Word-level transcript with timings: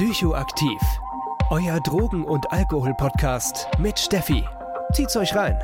Psychoaktiv. 0.00 0.80
Euer 1.50 1.78
Drogen- 1.78 2.24
und 2.24 2.50
Alkohol-Podcast 2.50 3.68
mit 3.78 3.98
Steffi. 3.98 4.48
Zieht's 4.94 5.14
euch 5.14 5.34
rein. 5.34 5.58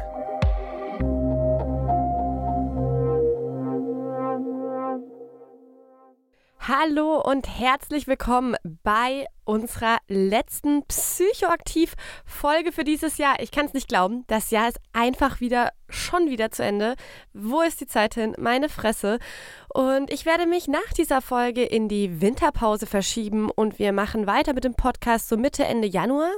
Hallo 6.69 7.21
und 7.21 7.47
herzlich 7.61 8.09
willkommen 8.09 8.57
bei 8.83 9.27
unserer 9.45 9.99
letzten 10.09 10.85
Psychoaktiv-Folge 10.87 12.73
für 12.73 12.83
dieses 12.83 13.19
Jahr. 13.19 13.37
Ich 13.39 13.53
kann 13.53 13.67
es 13.67 13.73
nicht 13.73 13.87
glauben, 13.87 14.25
das 14.27 14.51
Jahr 14.51 14.69
ist 14.69 14.81
einfach 14.93 15.41
wieder, 15.41 15.71
schon 15.89 16.29
wieder 16.29 16.51
zu 16.51 16.65
Ende. 16.65 16.97
Wo 17.33 17.61
ist 17.61 17.81
die 17.81 17.87
Zeit 17.87 18.15
hin? 18.15 18.35
Meine 18.37 18.69
Fresse. 18.69 19.21
Und 19.73 20.13
ich 20.13 20.27
werde 20.27 20.47
mich 20.47 20.67
nach 20.67 20.93
dieser 20.97 21.23
Folge 21.23 21.63
in 21.63 21.89
die 21.89 22.21
Winterpause 22.21 22.87
verschieben 22.87 23.49
und 23.49 23.79
wir 23.79 23.93
machen 23.93 24.27
weiter 24.27 24.53
mit 24.53 24.65
dem 24.65 24.75
Podcast 24.75 25.29
so 25.29 25.37
Mitte, 25.37 25.63
Ende 25.63 25.87
Januar. 25.87 26.33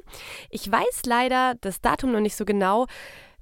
Ich 0.51 0.71
weiß 0.71 1.05
leider 1.07 1.55
das 1.63 1.81
Datum 1.81 2.13
noch 2.13 2.21
nicht 2.21 2.37
so 2.37 2.45
genau. 2.45 2.87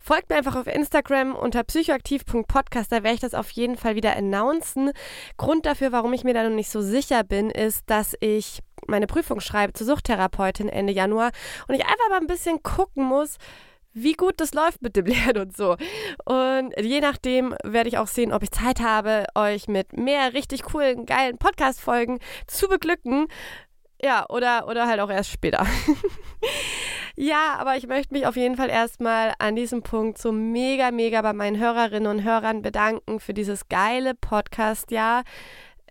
Folgt 0.06 0.30
mir 0.30 0.37
einfach 0.37 0.55
auf 0.55 0.69
Instagram 0.69 1.34
unter 1.34 1.65
psychoaktiv.podcast, 1.65 2.92
da 2.92 3.02
werde 3.02 3.14
ich 3.14 3.20
das 3.20 3.34
auf 3.34 3.51
jeden 3.51 3.77
Fall 3.77 3.97
wieder 3.97 4.14
announcen. 4.14 4.92
Grund 5.37 5.66
dafür, 5.66 5.91
warum 5.91 6.12
ich 6.12 6.23
mir 6.23 6.33
da 6.33 6.48
noch 6.48 6.55
nicht 6.55 6.70
so 6.70 6.80
sicher 6.80 7.24
bin, 7.24 7.51
ist, 7.51 7.83
dass 7.91 8.14
ich 8.20 8.61
meine 8.87 9.09
Prüfung 9.09 9.41
schreibe 9.41 9.73
zur 9.73 9.88
Suchttherapeutin 9.88 10.69
Ende 10.69 10.92
Januar 10.92 11.33
und 11.66 11.74
ich 11.74 11.84
einfach 11.84 12.09
mal 12.09 12.20
ein 12.20 12.28
bisschen 12.28 12.62
gucken 12.62 13.02
muss, 13.02 13.38
wie 13.95 14.12
gut 14.12 14.34
das 14.37 14.55
läuft 14.55 14.80
mit 14.80 14.95
dem 14.95 15.06
Lernen 15.06 15.38
und 15.38 15.56
so. 15.56 15.77
Und 16.25 16.72
je 16.81 17.00
nachdem 17.00 17.56
werde 17.64 17.88
ich 17.88 17.98
auch 17.98 18.06
sehen, 18.06 18.33
ob 18.33 18.44
ich 18.44 18.53
Zeit 18.53 18.78
habe, 18.78 19.25
euch 19.34 19.66
mit 19.66 19.97
mehr 19.97 20.34
richtig 20.34 20.62
coolen, 20.62 21.06
geilen 21.06 21.38
Podcast-Folgen 21.38 22.20
zu 22.47 22.69
beglücken. 22.69 23.27
Ja, 24.02 24.27
oder, 24.28 24.69
oder 24.69 24.86
halt 24.86 25.00
auch 25.00 25.11
erst 25.11 25.30
später. 25.30 25.66
ja, 27.16 27.56
aber 27.58 27.77
ich 27.77 27.86
möchte 27.86 28.12
mich 28.12 28.27
auf 28.27 28.36
jeden 28.36 28.56
Fall 28.56 28.69
erstmal 28.69 29.33
an 29.38 29.56
diesem 29.56 29.83
Punkt 29.83 30.19
so 30.19 30.33
mega, 30.33 30.91
mega 30.91 31.22
bei 31.22 31.33
meinen 31.33 31.58
Hörerinnen 31.58 32.11
und 32.11 32.25
Hörern 32.25 32.62
bedanken 32.62 33.20
für 33.20 33.33
dieses 33.33 33.69
geile 33.69 34.14
Podcast-Jahr. 34.14 35.25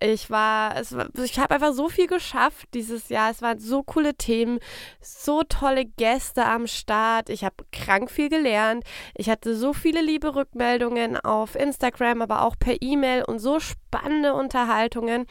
Ich 0.02 0.30
war, 0.30 0.76
es 0.76 0.94
ich 1.24 1.40
habe 1.40 1.56
einfach 1.56 1.72
so 1.72 1.88
viel 1.88 2.08
geschafft 2.08 2.68
dieses 2.74 3.08
Jahr. 3.08 3.32
Es 3.32 3.42
waren 3.42 3.60
so 3.60 3.82
coole 3.82 4.14
Themen, 4.16 4.60
so 5.00 5.42
tolle 5.44 5.86
Gäste 5.86 6.46
am 6.46 6.68
Start. 6.68 7.30
Ich 7.30 7.46
habe 7.46 7.56
krank 7.72 8.12
viel 8.12 8.28
gelernt. 8.30 8.84
Ich 9.16 9.30
hatte 9.30 9.56
so 9.56 9.72
viele 9.72 10.02
liebe 10.02 10.36
Rückmeldungen 10.36 11.18
auf 11.18 11.56
Instagram, 11.56 12.22
aber 12.22 12.44
auch 12.44 12.56
per 12.60 12.76
E-Mail 12.82 13.24
und 13.24 13.40
so 13.40 13.60
spannende 13.62 14.34
Unterhaltungen. 14.34 15.26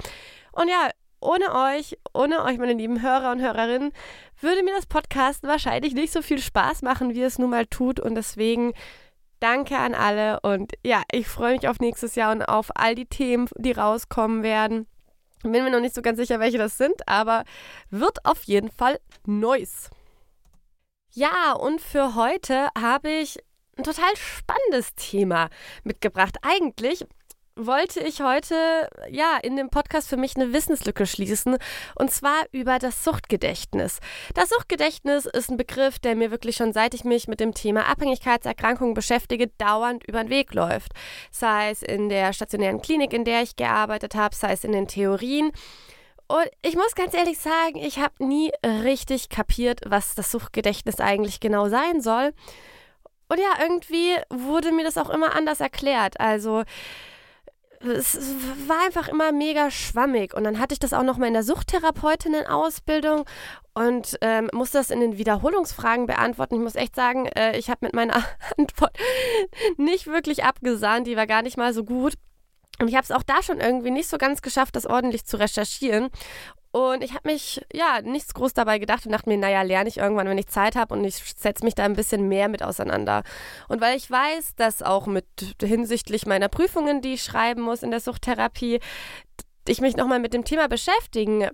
Und 0.52 0.68
ja, 0.68 0.88
ohne 1.24 1.54
euch, 1.54 1.98
ohne 2.12 2.44
euch, 2.44 2.58
meine 2.58 2.74
lieben 2.74 3.02
Hörer 3.02 3.32
und 3.32 3.40
Hörerinnen, 3.40 3.92
würde 4.40 4.62
mir 4.62 4.74
das 4.74 4.86
Podcast 4.86 5.42
wahrscheinlich 5.42 5.94
nicht 5.94 6.12
so 6.12 6.22
viel 6.22 6.38
Spaß 6.38 6.82
machen, 6.82 7.14
wie 7.14 7.22
es 7.22 7.38
nun 7.38 7.50
mal 7.50 7.66
tut. 7.66 7.98
Und 7.98 8.14
deswegen 8.14 8.72
danke 9.40 9.76
an 9.76 9.94
alle. 9.94 10.40
Und 10.40 10.72
ja, 10.84 11.02
ich 11.10 11.26
freue 11.26 11.54
mich 11.54 11.68
auf 11.68 11.80
nächstes 11.80 12.14
Jahr 12.14 12.32
und 12.32 12.42
auf 12.42 12.68
all 12.74 12.94
die 12.94 13.06
Themen, 13.06 13.48
die 13.56 13.72
rauskommen 13.72 14.42
werden. 14.42 14.86
Bin 15.42 15.52
mir 15.52 15.70
noch 15.70 15.80
nicht 15.80 15.94
so 15.94 16.02
ganz 16.02 16.18
sicher, 16.18 16.40
welche 16.40 16.58
das 16.58 16.78
sind, 16.78 17.06
aber 17.06 17.44
wird 17.90 18.24
auf 18.24 18.44
jeden 18.44 18.70
Fall 18.70 18.98
Neues. 19.26 19.90
Ja, 21.12 21.52
und 21.52 21.80
für 21.80 22.14
heute 22.14 22.68
habe 22.78 23.10
ich 23.10 23.38
ein 23.76 23.84
total 23.84 24.16
spannendes 24.16 24.94
Thema 24.94 25.48
mitgebracht. 25.82 26.36
Eigentlich 26.42 27.06
wollte 27.56 28.00
ich 28.00 28.20
heute 28.20 28.88
ja 29.08 29.38
in 29.42 29.56
dem 29.56 29.70
Podcast 29.70 30.08
für 30.08 30.16
mich 30.16 30.34
eine 30.36 30.52
Wissenslücke 30.52 31.06
schließen 31.06 31.56
und 31.94 32.10
zwar 32.10 32.44
über 32.52 32.78
das 32.78 33.04
Suchtgedächtnis. 33.04 34.00
Das 34.34 34.48
Suchtgedächtnis 34.48 35.26
ist 35.26 35.50
ein 35.50 35.56
Begriff, 35.56 35.98
der 35.98 36.16
mir 36.16 36.30
wirklich 36.30 36.56
schon 36.56 36.72
seit 36.72 36.94
ich 36.94 37.04
mich 37.04 37.28
mit 37.28 37.40
dem 37.40 37.54
Thema 37.54 37.86
Abhängigkeitserkrankungen 37.86 38.94
beschäftige, 38.94 39.48
dauernd 39.58 40.04
über 40.04 40.24
den 40.24 40.30
Weg 40.30 40.52
läuft. 40.52 40.92
Sei 41.30 41.70
es 41.70 41.82
in 41.82 42.08
der 42.08 42.32
stationären 42.32 42.82
Klinik, 42.82 43.12
in 43.12 43.24
der 43.24 43.42
ich 43.42 43.56
gearbeitet 43.56 44.14
habe, 44.14 44.34
sei 44.34 44.52
es 44.52 44.64
in 44.64 44.72
den 44.72 44.88
Theorien. 44.88 45.52
Und 46.26 46.48
ich 46.62 46.74
muss 46.74 46.94
ganz 46.94 47.14
ehrlich 47.14 47.38
sagen, 47.38 47.76
ich 47.76 47.98
habe 47.98 48.24
nie 48.24 48.50
richtig 48.64 49.28
kapiert, 49.28 49.80
was 49.86 50.14
das 50.14 50.32
Suchtgedächtnis 50.32 50.98
eigentlich 50.98 51.38
genau 51.38 51.68
sein 51.68 52.00
soll. 52.00 52.32
Und 53.28 53.38
ja, 53.38 53.62
irgendwie 53.62 54.16
wurde 54.30 54.72
mir 54.72 54.84
das 54.84 54.98
auch 54.98 55.10
immer 55.10 55.34
anders 55.36 55.60
erklärt. 55.60 56.18
Also 56.20 56.64
es 57.92 58.18
war 58.66 58.84
einfach 58.84 59.08
immer 59.08 59.32
mega 59.32 59.70
schwammig. 59.70 60.34
Und 60.34 60.44
dann 60.44 60.58
hatte 60.58 60.72
ich 60.72 60.78
das 60.78 60.92
auch 60.92 61.02
noch 61.02 61.18
mal 61.18 61.26
in 61.26 61.34
der 61.34 61.42
Suchttherapeutinnen-Ausbildung 61.42 63.24
und 63.74 64.16
ähm, 64.20 64.48
musste 64.52 64.78
das 64.78 64.90
in 64.90 65.00
den 65.00 65.18
Wiederholungsfragen 65.18 66.06
beantworten. 66.06 66.54
Ich 66.54 66.60
muss 66.60 66.76
echt 66.76 66.94
sagen, 66.94 67.26
äh, 67.26 67.58
ich 67.58 67.70
habe 67.70 67.80
mit 67.82 67.94
meiner 67.94 68.24
Antwort 68.58 68.96
nicht 69.76 70.06
wirklich 70.06 70.44
abgesahnt. 70.44 71.06
Die 71.06 71.16
war 71.16 71.26
gar 71.26 71.42
nicht 71.42 71.56
mal 71.56 71.72
so 71.72 71.84
gut. 71.84 72.14
Und 72.80 72.88
ich 72.88 72.94
habe 72.94 73.04
es 73.04 73.12
auch 73.12 73.22
da 73.22 73.42
schon 73.42 73.60
irgendwie 73.60 73.90
nicht 73.90 74.08
so 74.08 74.18
ganz 74.18 74.42
geschafft, 74.42 74.74
das 74.76 74.86
ordentlich 74.86 75.24
zu 75.24 75.36
recherchieren. 75.36 76.10
Und 76.74 77.04
ich 77.04 77.14
habe 77.14 77.30
mich, 77.30 77.64
ja, 77.72 78.00
nichts 78.02 78.34
groß 78.34 78.52
dabei 78.52 78.80
gedacht 78.80 79.06
und 79.06 79.12
dachte 79.12 79.28
mir, 79.28 79.38
naja, 79.38 79.62
lerne 79.62 79.88
ich 79.88 79.98
irgendwann, 79.98 80.26
wenn 80.26 80.38
ich 80.38 80.48
Zeit 80.48 80.74
habe 80.74 80.92
und 80.92 81.04
ich 81.04 81.14
setze 81.14 81.64
mich 81.64 81.76
da 81.76 81.84
ein 81.84 81.94
bisschen 81.94 82.26
mehr 82.26 82.48
mit 82.48 82.64
auseinander. 82.64 83.22
Und 83.68 83.80
weil 83.80 83.96
ich 83.96 84.10
weiß, 84.10 84.56
dass 84.56 84.82
auch 84.82 85.06
mit 85.06 85.24
hinsichtlich 85.62 86.26
meiner 86.26 86.48
Prüfungen, 86.48 87.00
die 87.00 87.14
ich 87.14 87.22
schreiben 87.22 87.62
muss 87.62 87.84
in 87.84 87.92
der 87.92 88.00
Suchttherapie, 88.00 88.80
ich 89.68 89.80
mich 89.80 89.94
nochmal 89.94 90.18
mit 90.18 90.34
dem 90.34 90.44
Thema 90.44 90.66
beschäftigen 90.66 91.48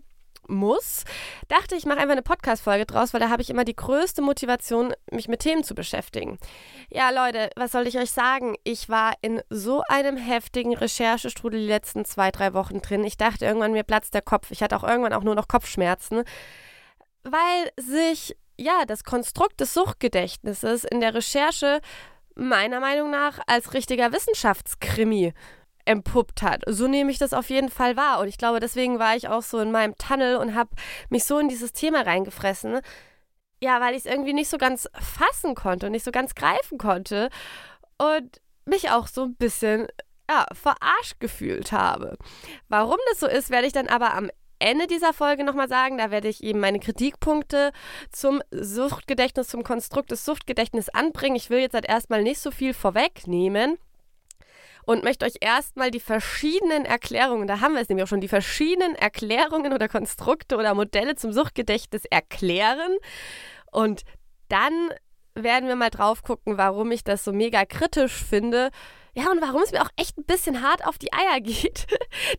muss, 0.50 1.04
dachte 1.48 1.74
ich, 1.76 1.86
mache 1.86 1.98
einfach 1.98 2.12
eine 2.12 2.22
Podcast-Folge 2.22 2.86
draus, 2.86 3.12
weil 3.12 3.20
da 3.20 3.30
habe 3.30 3.42
ich 3.42 3.50
immer 3.50 3.64
die 3.64 3.76
größte 3.76 4.22
Motivation, 4.22 4.92
mich 5.10 5.28
mit 5.28 5.40
Themen 5.40 5.64
zu 5.64 5.74
beschäftigen. 5.74 6.38
Ja, 6.90 7.10
Leute, 7.10 7.50
was 7.56 7.72
soll 7.72 7.86
ich 7.86 7.98
euch 7.98 8.10
sagen? 8.10 8.56
Ich 8.64 8.88
war 8.88 9.14
in 9.22 9.40
so 9.48 9.82
einem 9.88 10.16
heftigen 10.16 10.76
Recherchestrudel 10.76 11.60
die 11.60 11.66
letzten 11.66 12.04
zwei, 12.04 12.30
drei 12.30 12.52
Wochen 12.54 12.82
drin. 12.82 13.04
Ich 13.04 13.16
dachte 13.16 13.46
irgendwann, 13.46 13.72
mir 13.72 13.84
platzt 13.84 14.14
der 14.14 14.22
Kopf. 14.22 14.50
Ich 14.50 14.62
hatte 14.62 14.76
auch 14.76 14.84
irgendwann 14.84 15.12
auch 15.12 15.22
nur 15.22 15.34
noch 15.34 15.48
Kopfschmerzen, 15.48 16.24
weil 17.22 17.70
sich, 17.76 18.36
ja, 18.58 18.84
das 18.86 19.04
Konstrukt 19.04 19.60
des 19.60 19.74
Suchtgedächtnisses 19.74 20.84
in 20.84 21.00
der 21.00 21.14
Recherche 21.14 21.80
meiner 22.34 22.80
Meinung 22.80 23.10
nach 23.10 23.38
als 23.46 23.74
richtiger 23.74 24.12
Wissenschaftskrimi 24.12 25.34
empuppt 25.84 26.42
hat. 26.42 26.62
So 26.66 26.86
nehme 26.86 27.10
ich 27.10 27.18
das 27.18 27.32
auf 27.32 27.50
jeden 27.50 27.68
Fall 27.68 27.96
wahr. 27.96 28.20
Und 28.20 28.28
ich 28.28 28.38
glaube, 28.38 28.60
deswegen 28.60 28.98
war 28.98 29.16
ich 29.16 29.28
auch 29.28 29.42
so 29.42 29.58
in 29.58 29.72
meinem 29.72 29.96
Tunnel 29.96 30.36
und 30.36 30.54
habe 30.54 30.70
mich 31.08 31.24
so 31.24 31.38
in 31.38 31.48
dieses 31.48 31.72
Thema 31.72 32.02
reingefressen. 32.02 32.80
Ja, 33.62 33.80
weil 33.80 33.94
ich 33.94 34.04
es 34.04 34.10
irgendwie 34.10 34.32
nicht 34.32 34.48
so 34.48 34.58
ganz 34.58 34.88
fassen 34.94 35.54
konnte 35.54 35.86
und 35.86 35.92
nicht 35.92 36.04
so 36.04 36.12
ganz 36.12 36.34
greifen 36.34 36.78
konnte. 36.78 37.28
Und 37.98 38.40
mich 38.64 38.90
auch 38.90 39.06
so 39.06 39.24
ein 39.24 39.34
bisschen 39.34 39.88
ja, 40.30 40.46
verarscht 40.52 41.18
gefühlt 41.18 41.72
habe. 41.72 42.16
Warum 42.68 42.98
das 43.10 43.20
so 43.20 43.26
ist, 43.26 43.50
werde 43.50 43.66
ich 43.66 43.72
dann 43.72 43.88
aber 43.88 44.14
am 44.14 44.30
Ende 44.60 44.86
dieser 44.86 45.12
Folge 45.12 45.42
nochmal 45.42 45.68
sagen. 45.68 45.98
Da 45.98 46.10
werde 46.10 46.28
ich 46.28 46.44
eben 46.44 46.60
meine 46.60 46.78
Kritikpunkte 46.78 47.72
zum 48.12 48.42
Suchtgedächtnis, 48.52 49.48
zum 49.48 49.64
Konstrukt 49.64 50.10
des 50.10 50.24
Suchtgedächtnisses 50.24 50.94
anbringen. 50.94 51.36
Ich 51.36 51.50
will 51.50 51.58
jetzt 51.58 51.74
halt 51.74 51.88
erstmal 51.88 52.22
nicht 52.22 52.40
so 52.40 52.50
viel 52.50 52.74
vorwegnehmen 52.74 53.78
und 54.84 55.04
möchte 55.04 55.26
euch 55.26 55.36
erstmal 55.40 55.90
die 55.90 56.00
verschiedenen 56.00 56.84
Erklärungen, 56.84 57.46
da 57.46 57.60
haben 57.60 57.74
wir 57.74 57.80
es 57.80 57.88
nämlich 57.88 58.04
auch 58.04 58.08
schon, 58.08 58.20
die 58.20 58.28
verschiedenen 58.28 58.94
Erklärungen 58.94 59.72
oder 59.72 59.88
Konstrukte 59.88 60.56
oder 60.56 60.74
Modelle 60.74 61.14
zum 61.16 61.32
Suchtgedächtnis 61.32 62.04
erklären. 62.04 62.96
Und 63.70 64.02
dann 64.48 64.90
werden 65.34 65.68
wir 65.68 65.76
mal 65.76 65.90
drauf 65.90 66.22
gucken, 66.22 66.58
warum 66.58 66.90
ich 66.90 67.04
das 67.04 67.24
so 67.24 67.32
mega 67.32 67.64
kritisch 67.64 68.12
finde. 68.12 68.70
Ja, 69.14 69.30
und 69.30 69.40
warum 69.40 69.62
es 69.62 69.72
mir 69.72 69.82
auch 69.82 69.90
echt 69.96 70.18
ein 70.18 70.24
bisschen 70.24 70.62
hart 70.62 70.86
auf 70.86 70.96
die 70.98 71.12
Eier 71.12 71.40
geht, 71.40 71.86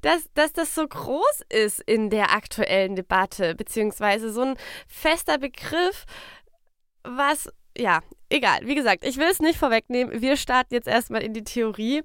dass, 0.02 0.30
dass 0.34 0.54
das 0.54 0.74
so 0.74 0.88
groß 0.88 1.42
ist 1.50 1.82
in 1.82 2.10
der 2.10 2.34
aktuellen 2.34 2.96
Debatte, 2.96 3.56
beziehungsweise 3.56 4.32
so 4.32 4.42
ein 4.42 4.58
fester 4.88 5.38
Begriff, 5.38 6.06
was, 7.04 7.50
ja, 7.78 8.02
egal. 8.32 8.60
Wie 8.64 8.76
gesagt, 8.76 9.06
ich 9.06 9.18
will 9.18 9.28
es 9.28 9.40
nicht 9.40 9.60
vorwegnehmen. 9.60 10.22
Wir 10.22 10.38
starten 10.38 10.74
jetzt 10.74 10.88
erstmal 10.88 11.24
in 11.24 11.34
die 11.34 11.44
Theorie. 11.44 12.02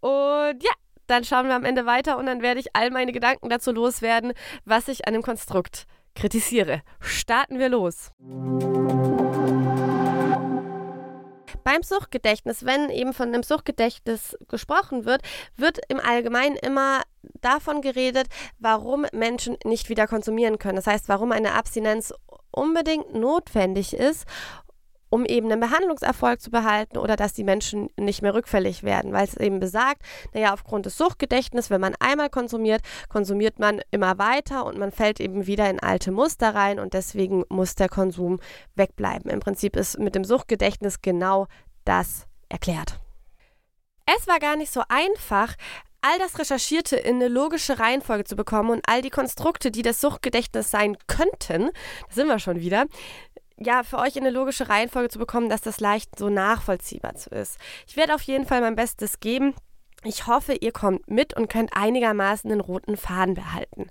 Und 0.00 0.62
ja, 0.62 0.72
dann 1.06 1.24
schauen 1.24 1.48
wir 1.48 1.54
am 1.54 1.64
Ende 1.64 1.86
weiter 1.86 2.18
und 2.18 2.26
dann 2.26 2.42
werde 2.42 2.60
ich 2.60 2.76
all 2.76 2.90
meine 2.90 3.12
Gedanken 3.12 3.48
dazu 3.48 3.72
loswerden, 3.72 4.32
was 4.64 4.88
ich 4.88 5.06
an 5.06 5.14
dem 5.14 5.22
Konstrukt 5.22 5.86
kritisiere. 6.14 6.82
Starten 7.00 7.58
wir 7.58 7.68
los. 7.68 8.12
Beim 11.64 11.82
Suchtgedächtnis, 11.82 12.64
wenn 12.64 12.88
eben 12.88 13.12
von 13.12 13.28
einem 13.28 13.42
Suchtgedächtnis 13.42 14.36
gesprochen 14.48 15.04
wird, 15.04 15.22
wird 15.56 15.78
im 15.88 16.00
Allgemeinen 16.00 16.56
immer 16.56 17.02
davon 17.40 17.82
geredet, 17.82 18.28
warum 18.58 19.06
Menschen 19.12 19.56
nicht 19.64 19.88
wieder 19.88 20.06
konsumieren 20.06 20.58
können. 20.58 20.76
Das 20.76 20.86
heißt, 20.86 21.08
warum 21.08 21.32
eine 21.32 21.54
Abstinenz 21.54 22.14
unbedingt 22.50 23.14
notwendig 23.14 23.94
ist 23.94 24.24
um 25.10 25.24
eben 25.24 25.50
einen 25.50 25.60
Behandlungserfolg 25.60 26.40
zu 26.40 26.50
behalten 26.50 26.98
oder 26.98 27.16
dass 27.16 27.32
die 27.32 27.44
Menschen 27.44 27.90
nicht 27.96 28.22
mehr 28.22 28.34
rückfällig 28.34 28.82
werden, 28.82 29.12
weil 29.12 29.24
es 29.24 29.36
eben 29.36 29.60
besagt, 29.60 30.02
naja, 30.34 30.52
aufgrund 30.52 30.86
des 30.86 30.96
Suchtgedächtnisses, 30.96 31.70
wenn 31.70 31.80
man 31.80 31.94
einmal 32.00 32.30
konsumiert, 32.30 32.82
konsumiert 33.08 33.58
man 33.58 33.80
immer 33.90 34.18
weiter 34.18 34.66
und 34.66 34.78
man 34.78 34.92
fällt 34.92 35.20
eben 35.20 35.46
wieder 35.46 35.68
in 35.70 35.80
alte 35.80 36.10
Muster 36.10 36.54
rein 36.54 36.78
und 36.78 36.94
deswegen 36.94 37.44
muss 37.48 37.74
der 37.74 37.88
Konsum 37.88 38.40
wegbleiben. 38.74 39.30
Im 39.30 39.40
Prinzip 39.40 39.76
ist 39.76 39.98
mit 39.98 40.14
dem 40.14 40.24
Suchtgedächtnis 40.24 41.00
genau 41.00 41.46
das 41.84 42.26
erklärt. 42.48 43.00
Es 44.06 44.26
war 44.26 44.38
gar 44.38 44.56
nicht 44.56 44.72
so 44.72 44.82
einfach, 44.88 45.54
all 46.00 46.18
das 46.18 46.38
Recherchierte 46.38 46.96
in 46.96 47.16
eine 47.16 47.28
logische 47.28 47.78
Reihenfolge 47.78 48.24
zu 48.24 48.36
bekommen 48.36 48.70
und 48.70 48.82
all 48.86 49.02
die 49.02 49.10
Konstrukte, 49.10 49.70
die 49.70 49.82
das 49.82 50.00
Suchtgedächtnis 50.00 50.70
sein 50.70 50.96
könnten, 51.06 51.70
da 52.08 52.14
sind 52.14 52.28
wir 52.28 52.38
schon 52.38 52.60
wieder, 52.60 52.86
ja, 53.60 53.82
für 53.82 53.98
euch 53.98 54.16
in 54.16 54.22
eine 54.22 54.30
logische 54.30 54.68
Reihenfolge 54.68 55.08
zu 55.08 55.18
bekommen, 55.18 55.48
dass 55.48 55.60
das 55.60 55.80
leicht 55.80 56.18
so 56.18 56.28
nachvollziehbar 56.28 57.14
ist. 57.14 57.58
Ich 57.86 57.96
werde 57.96 58.14
auf 58.14 58.22
jeden 58.22 58.46
Fall 58.46 58.60
mein 58.60 58.76
Bestes 58.76 59.20
geben. 59.20 59.54
Ich 60.04 60.26
hoffe, 60.26 60.54
ihr 60.54 60.72
kommt 60.72 61.10
mit 61.10 61.34
und 61.34 61.48
könnt 61.48 61.76
einigermaßen 61.76 62.48
den 62.48 62.60
roten 62.60 62.96
Faden 62.96 63.34
behalten. 63.34 63.88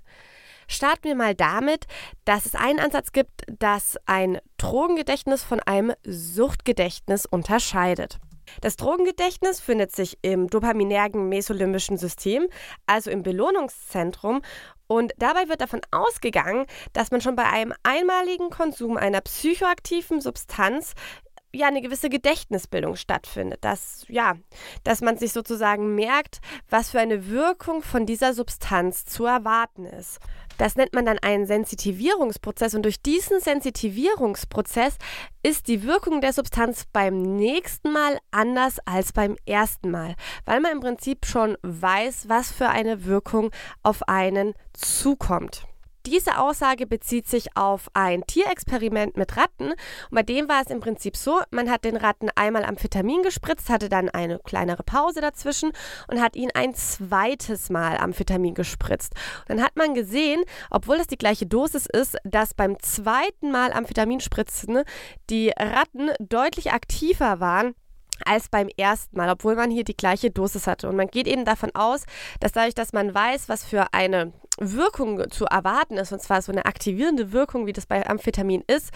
Starten 0.66 1.04
wir 1.04 1.14
mal 1.14 1.34
damit, 1.34 1.86
dass 2.24 2.46
es 2.46 2.54
einen 2.54 2.78
Ansatz 2.78 3.12
gibt, 3.12 3.42
dass 3.46 3.98
ein 4.06 4.38
Drogengedächtnis 4.58 5.42
von 5.42 5.60
einem 5.60 5.92
Suchtgedächtnis 6.04 7.24
unterscheidet. 7.26 8.18
Das 8.60 8.76
Drogengedächtnis 8.76 9.60
findet 9.60 9.94
sich 9.94 10.18
im 10.22 10.48
dopaminergen 10.48 11.28
mesolimbischen 11.28 11.96
System, 11.96 12.46
also 12.86 13.10
im 13.10 13.22
Belohnungszentrum, 13.22 14.42
und 14.90 15.12
dabei 15.18 15.48
wird 15.50 15.60
davon 15.60 15.82
ausgegangen, 15.90 16.64
dass 16.94 17.10
man 17.10 17.20
schon 17.20 17.36
bei 17.36 17.44
einem 17.44 17.74
einmaligen 17.82 18.48
Konsum 18.48 18.96
einer 18.96 19.20
psychoaktiven 19.20 20.22
Substanz 20.22 20.94
ja 21.52 21.66
eine 21.66 21.80
gewisse 21.80 22.10
Gedächtnisbildung 22.10 22.96
stattfindet, 22.96 23.64
dass 23.64 24.04
ja, 24.08 24.34
dass 24.84 25.00
man 25.00 25.16
sich 25.16 25.32
sozusagen 25.32 25.94
merkt, 25.94 26.40
was 26.68 26.90
für 26.90 27.00
eine 27.00 27.28
Wirkung 27.28 27.82
von 27.82 28.06
dieser 28.06 28.34
Substanz 28.34 29.04
zu 29.04 29.24
erwarten 29.24 29.86
ist. 29.86 30.18
Das 30.58 30.74
nennt 30.74 30.92
man 30.92 31.06
dann 31.06 31.20
einen 31.20 31.46
Sensitivierungsprozess 31.46 32.74
und 32.74 32.82
durch 32.82 33.00
diesen 33.00 33.40
Sensitivierungsprozess 33.40 34.96
ist 35.42 35.68
die 35.68 35.84
Wirkung 35.84 36.20
der 36.20 36.32
Substanz 36.32 36.84
beim 36.92 37.36
nächsten 37.36 37.92
Mal 37.92 38.18
anders 38.32 38.78
als 38.84 39.12
beim 39.12 39.36
ersten 39.46 39.90
Mal, 39.92 40.16
weil 40.46 40.60
man 40.60 40.72
im 40.72 40.80
Prinzip 40.80 41.26
schon 41.26 41.56
weiß, 41.62 42.28
was 42.28 42.50
für 42.50 42.68
eine 42.68 43.04
Wirkung 43.04 43.52
auf 43.84 44.08
einen 44.08 44.54
zukommt. 44.72 45.67
Diese 46.08 46.38
Aussage 46.38 46.86
bezieht 46.86 47.28
sich 47.28 47.54
auf 47.54 47.90
ein 47.92 48.24
Tierexperiment 48.26 49.18
mit 49.18 49.36
Ratten. 49.36 49.72
Und 49.72 49.76
bei 50.10 50.22
dem 50.22 50.48
war 50.48 50.62
es 50.62 50.70
im 50.70 50.80
Prinzip 50.80 51.18
so, 51.18 51.40
man 51.50 51.70
hat 51.70 51.84
den 51.84 51.98
Ratten 51.98 52.30
einmal 52.34 52.64
Amphetamin 52.64 53.22
gespritzt, 53.22 53.68
hatte 53.68 53.90
dann 53.90 54.08
eine 54.08 54.38
kleinere 54.38 54.82
Pause 54.84 55.20
dazwischen 55.20 55.70
und 56.10 56.22
hat 56.22 56.34
ihnen 56.34 56.50
ein 56.54 56.74
zweites 56.74 57.68
Mal 57.68 57.98
Amphetamin 57.98 58.54
gespritzt. 58.54 59.12
Und 59.40 59.58
dann 59.58 59.62
hat 59.62 59.76
man 59.76 59.92
gesehen, 59.92 60.42
obwohl 60.70 60.96
das 60.96 61.08
die 61.08 61.18
gleiche 61.18 61.44
Dosis 61.44 61.84
ist, 61.84 62.16
dass 62.24 62.54
beim 62.54 62.80
zweiten 62.80 63.50
Mal 63.50 63.74
Amphetamin 63.74 64.20
spritzen 64.20 64.82
die 65.28 65.50
Ratten 65.50 66.10
deutlich 66.20 66.72
aktiver 66.72 67.38
waren 67.38 67.74
als 68.24 68.48
beim 68.48 68.68
ersten 68.76 69.16
Mal, 69.16 69.30
obwohl 69.30 69.54
man 69.54 69.70
hier 69.70 69.84
die 69.84 69.96
gleiche 69.96 70.30
Dosis 70.30 70.66
hatte. 70.66 70.88
Und 70.88 70.96
man 70.96 71.08
geht 71.08 71.26
eben 71.26 71.44
davon 71.44 71.70
aus, 71.74 72.04
dass 72.40 72.52
dadurch, 72.52 72.74
dass 72.74 72.92
man 72.92 73.14
weiß, 73.14 73.48
was 73.48 73.64
für 73.64 73.92
eine 73.92 74.32
Wirkung 74.58 75.30
zu 75.30 75.44
erwarten 75.46 75.96
ist, 75.96 76.12
und 76.12 76.20
zwar 76.20 76.42
so 76.42 76.50
eine 76.52 76.66
aktivierende 76.66 77.32
Wirkung, 77.32 77.66
wie 77.66 77.72
das 77.72 77.86
bei 77.86 78.04
Amphetamin 78.08 78.62
ist, 78.66 78.90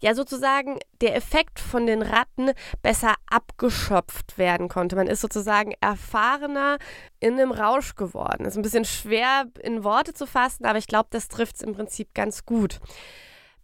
ja 0.00 0.14
sozusagen 0.14 0.78
der 1.00 1.14
Effekt 1.14 1.60
von 1.60 1.86
den 1.86 2.02
Ratten 2.02 2.52
besser 2.82 3.14
abgeschöpft 3.28 4.38
werden 4.38 4.68
konnte. 4.68 4.96
Man 4.96 5.06
ist 5.06 5.20
sozusagen 5.20 5.74
erfahrener 5.80 6.78
in 7.20 7.34
einem 7.34 7.52
Rausch 7.52 7.94
geworden. 7.94 8.46
Ist 8.46 8.56
ein 8.56 8.62
bisschen 8.62 8.84
schwer 8.84 9.46
in 9.62 9.84
Worte 9.84 10.14
zu 10.14 10.26
fassen, 10.26 10.64
aber 10.64 10.78
ich 10.78 10.86
glaube, 10.86 11.08
das 11.10 11.28
trifft 11.28 11.56
es 11.56 11.62
im 11.62 11.74
Prinzip 11.74 12.14
ganz 12.14 12.46
gut. 12.46 12.80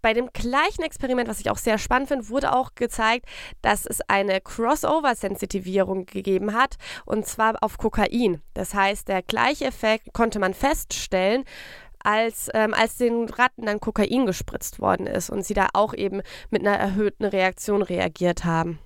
Bei 0.07 0.15
dem 0.15 0.31
gleichen 0.33 0.85
Experiment, 0.85 1.29
was 1.29 1.41
ich 1.41 1.51
auch 1.51 1.59
sehr 1.59 1.79
spannend 1.79 2.07
finde, 2.07 2.29
wurde 2.29 2.55
auch 2.55 2.77
gezeigt, 2.77 3.27
dass 3.61 3.87
es 3.87 4.01
eine 4.07 4.41
Crossover-Sensitivierung 4.41 6.07
gegeben 6.07 6.55
hat, 6.55 6.77
und 7.07 7.27
zwar 7.27 7.57
auf 7.61 7.77
Kokain. 7.77 8.41
Das 8.55 8.73
heißt, 8.73 9.09
der 9.09 9.23
gleiche 9.23 9.65
Effekt 9.65 10.13
konnte 10.13 10.39
man 10.39 10.55
feststellen, 10.55 11.43
als, 11.99 12.49
ähm, 12.55 12.73
als 12.73 12.99
den 12.99 13.29
Ratten 13.29 13.67
dann 13.67 13.81
Kokain 13.81 14.27
gespritzt 14.27 14.79
worden 14.79 15.09
ist 15.09 15.29
und 15.29 15.45
sie 15.45 15.55
da 15.55 15.71
auch 15.73 15.93
eben 15.93 16.23
mit 16.51 16.65
einer 16.65 16.79
erhöhten 16.79 17.25
Reaktion 17.25 17.83
reagiert 17.83 18.45
haben. 18.45 18.79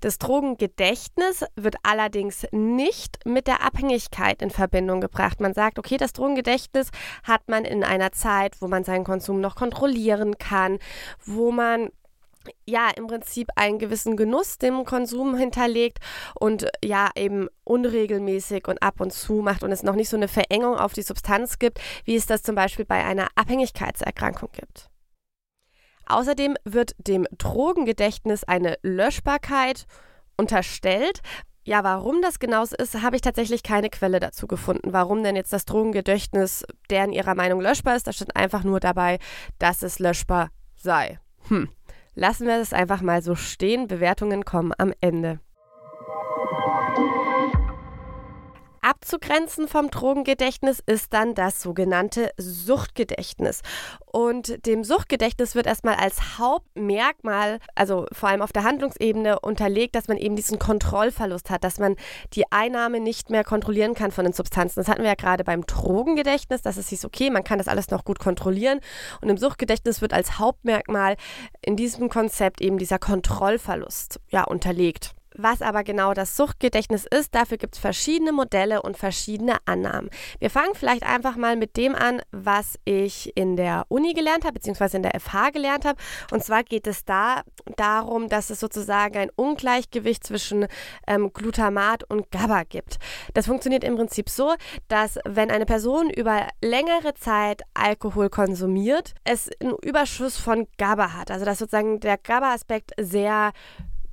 Das 0.00 0.18
Drogengedächtnis 0.18 1.44
wird 1.56 1.76
allerdings 1.82 2.46
nicht 2.52 3.18
mit 3.24 3.46
der 3.46 3.64
Abhängigkeit 3.64 4.42
in 4.42 4.50
Verbindung 4.50 5.00
gebracht. 5.00 5.40
Man 5.40 5.54
sagt, 5.54 5.78
okay, 5.78 5.96
das 5.96 6.12
Drogengedächtnis 6.12 6.90
hat 7.24 7.48
man 7.48 7.64
in 7.64 7.82
einer 7.82 8.12
Zeit, 8.12 8.60
wo 8.60 8.68
man 8.68 8.84
seinen 8.84 9.04
Konsum 9.04 9.40
noch 9.40 9.56
kontrollieren 9.56 10.38
kann, 10.38 10.78
wo 11.24 11.50
man 11.50 11.90
ja, 12.66 12.90
im 12.96 13.06
Prinzip 13.08 13.48
einen 13.56 13.78
gewissen 13.78 14.16
Genuss 14.16 14.58
dem 14.58 14.84
Konsum 14.84 15.36
hinterlegt 15.36 15.98
und 16.34 16.66
ja, 16.82 17.10
eben 17.14 17.48
unregelmäßig 17.64 18.66
und 18.68 18.82
ab 18.82 19.00
und 19.00 19.12
zu 19.12 19.34
macht 19.34 19.62
und 19.62 19.72
es 19.72 19.82
noch 19.82 19.94
nicht 19.94 20.08
so 20.08 20.16
eine 20.16 20.28
Verengung 20.28 20.76
auf 20.76 20.92
die 20.92 21.02
Substanz 21.02 21.58
gibt, 21.58 21.78
wie 22.04 22.16
es 22.16 22.26
das 22.26 22.42
zum 22.42 22.54
Beispiel 22.54 22.84
bei 22.84 23.04
einer 23.04 23.28
Abhängigkeitserkrankung 23.34 24.50
gibt. 24.52 24.88
Außerdem 26.08 26.56
wird 26.64 26.92
dem 26.98 27.26
Drogengedächtnis 27.36 28.44
eine 28.44 28.78
Löschbarkeit 28.82 29.86
unterstellt. 30.36 31.20
Ja, 31.64 31.84
warum 31.84 32.22
das 32.22 32.38
genau 32.38 32.64
so 32.64 32.76
ist, 32.76 33.02
habe 33.02 33.16
ich 33.16 33.22
tatsächlich 33.22 33.62
keine 33.62 33.90
Quelle 33.90 34.20
dazu 34.20 34.46
gefunden. 34.46 34.94
Warum 34.94 35.22
denn 35.22 35.36
jetzt 35.36 35.52
das 35.52 35.66
Drogengedächtnis 35.66 36.64
deren 36.88 37.12
ihrer 37.12 37.34
Meinung 37.34 37.60
löschbar 37.60 37.94
ist, 37.94 38.06
da 38.06 38.12
steht 38.12 38.34
einfach 38.36 38.64
nur 38.64 38.80
dabei, 38.80 39.18
dass 39.58 39.82
es 39.82 39.98
löschbar 39.98 40.48
sei. 40.76 41.20
Hm. 41.48 41.68
Lassen 42.14 42.46
wir 42.46 42.56
es 42.56 42.72
einfach 42.72 43.02
mal 43.02 43.22
so 43.22 43.34
stehen. 43.34 43.86
Bewertungen 43.86 44.44
kommen 44.46 44.72
am 44.78 44.94
Ende. 45.00 45.40
Abzugrenzen 48.88 49.68
vom 49.68 49.90
Drogengedächtnis 49.90 50.82
ist 50.86 51.12
dann 51.12 51.34
das 51.34 51.60
sogenannte 51.60 52.30
Suchtgedächtnis. 52.38 53.60
Und 54.06 54.64
dem 54.64 54.82
Suchtgedächtnis 54.82 55.54
wird 55.54 55.66
erstmal 55.66 55.96
als 55.96 56.38
Hauptmerkmal, 56.38 57.58
also 57.74 58.06
vor 58.12 58.30
allem 58.30 58.40
auf 58.40 58.50
der 58.50 58.64
Handlungsebene, 58.64 59.40
unterlegt, 59.40 59.94
dass 59.94 60.08
man 60.08 60.16
eben 60.16 60.36
diesen 60.36 60.58
Kontrollverlust 60.58 61.50
hat, 61.50 61.64
dass 61.64 61.78
man 61.78 61.96
die 62.32 62.50
Einnahme 62.50 63.00
nicht 63.00 63.28
mehr 63.28 63.44
kontrollieren 63.44 63.92
kann 63.92 64.10
von 64.10 64.24
den 64.24 64.32
Substanzen. 64.32 64.80
Das 64.80 64.88
hatten 64.88 65.02
wir 65.02 65.10
ja 65.10 65.16
gerade 65.16 65.44
beim 65.44 65.66
Drogengedächtnis, 65.66 66.62
dass 66.62 66.78
es 66.78 66.88
hieß, 66.88 67.04
okay, 67.04 67.28
man 67.28 67.44
kann 67.44 67.58
das 67.58 67.68
alles 67.68 67.90
noch 67.90 68.06
gut 68.06 68.18
kontrollieren. 68.18 68.80
Und 69.20 69.28
im 69.28 69.36
Suchtgedächtnis 69.36 70.00
wird 70.00 70.14
als 70.14 70.38
Hauptmerkmal 70.38 71.16
in 71.60 71.76
diesem 71.76 72.08
Konzept 72.08 72.62
eben 72.62 72.78
dieser 72.78 72.98
Kontrollverlust 72.98 74.18
ja 74.30 74.44
unterlegt. 74.44 75.14
Was 75.40 75.62
aber 75.62 75.84
genau 75.84 76.14
das 76.14 76.36
Suchtgedächtnis 76.36 77.06
ist, 77.06 77.32
dafür 77.32 77.58
gibt 77.58 77.76
es 77.76 77.80
verschiedene 77.80 78.32
Modelle 78.32 78.82
und 78.82 78.98
verschiedene 78.98 79.56
Annahmen. 79.66 80.10
Wir 80.40 80.50
fangen 80.50 80.74
vielleicht 80.74 81.04
einfach 81.04 81.36
mal 81.36 81.54
mit 81.54 81.76
dem 81.76 81.94
an, 81.94 82.20
was 82.32 82.76
ich 82.84 83.36
in 83.36 83.54
der 83.54 83.86
Uni 83.88 84.14
gelernt 84.14 84.44
habe, 84.44 84.54
beziehungsweise 84.54 84.96
in 84.96 85.04
der 85.04 85.18
FH 85.20 85.50
gelernt 85.50 85.84
habe. 85.84 85.96
Und 86.32 86.42
zwar 86.42 86.64
geht 86.64 86.88
es 86.88 87.04
da 87.04 87.42
darum, 87.76 88.28
dass 88.28 88.50
es 88.50 88.58
sozusagen 88.58 89.16
ein 89.16 89.30
Ungleichgewicht 89.36 90.26
zwischen 90.26 90.66
ähm, 91.06 91.32
Glutamat 91.32 92.02
und 92.10 92.32
GABA 92.32 92.64
gibt. 92.64 92.96
Das 93.34 93.46
funktioniert 93.46 93.84
im 93.84 93.94
Prinzip 93.94 94.28
so, 94.28 94.54
dass 94.88 95.20
wenn 95.24 95.52
eine 95.52 95.66
Person 95.66 96.10
über 96.10 96.48
längere 96.60 97.14
Zeit 97.14 97.62
Alkohol 97.74 98.28
konsumiert, 98.28 99.14
es 99.22 99.48
einen 99.62 99.76
Überschuss 99.82 100.36
von 100.36 100.66
GABA 100.78 101.12
hat. 101.12 101.30
Also 101.30 101.44
dass 101.44 101.60
sozusagen 101.60 102.00
der 102.00 102.18
GABA-Aspekt 102.18 102.90
sehr 102.98 103.52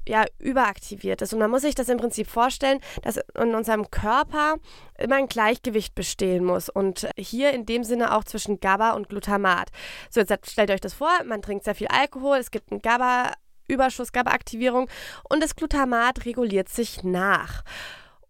ja, 0.07 0.25
überaktiviert 0.39 1.21
ist. 1.21 1.33
Und 1.33 1.39
man 1.39 1.51
muss 1.51 1.61
sich 1.61 1.75
das 1.75 1.89
im 1.89 1.97
Prinzip 1.97 2.27
vorstellen, 2.27 2.79
dass 3.01 3.19
in 3.39 3.55
unserem 3.55 3.89
Körper 3.91 4.55
immer 4.97 5.15
ein 5.15 5.27
Gleichgewicht 5.27 5.95
bestehen 5.95 6.43
muss. 6.43 6.69
Und 6.69 7.07
hier 7.17 7.51
in 7.51 7.65
dem 7.65 7.83
Sinne 7.83 8.15
auch 8.15 8.23
zwischen 8.23 8.59
GABA 8.59 8.91
und 8.91 9.09
Glutamat. 9.09 9.69
So, 10.09 10.21
jetzt 10.21 10.51
stellt 10.51 10.71
euch 10.71 10.81
das 10.81 10.93
vor, 10.93 11.11
man 11.25 11.41
trinkt 11.41 11.65
sehr 11.65 11.75
viel 11.75 11.87
Alkohol, 11.87 12.37
es 12.37 12.51
gibt 12.51 12.71
einen 12.71 12.81
GABA, 12.81 13.31
Überschuss, 13.67 14.11
GABA-Aktivierung 14.11 14.89
und 15.29 15.41
das 15.41 15.55
Glutamat 15.55 16.25
reguliert 16.25 16.69
sich 16.69 17.03
nach. 17.03 17.63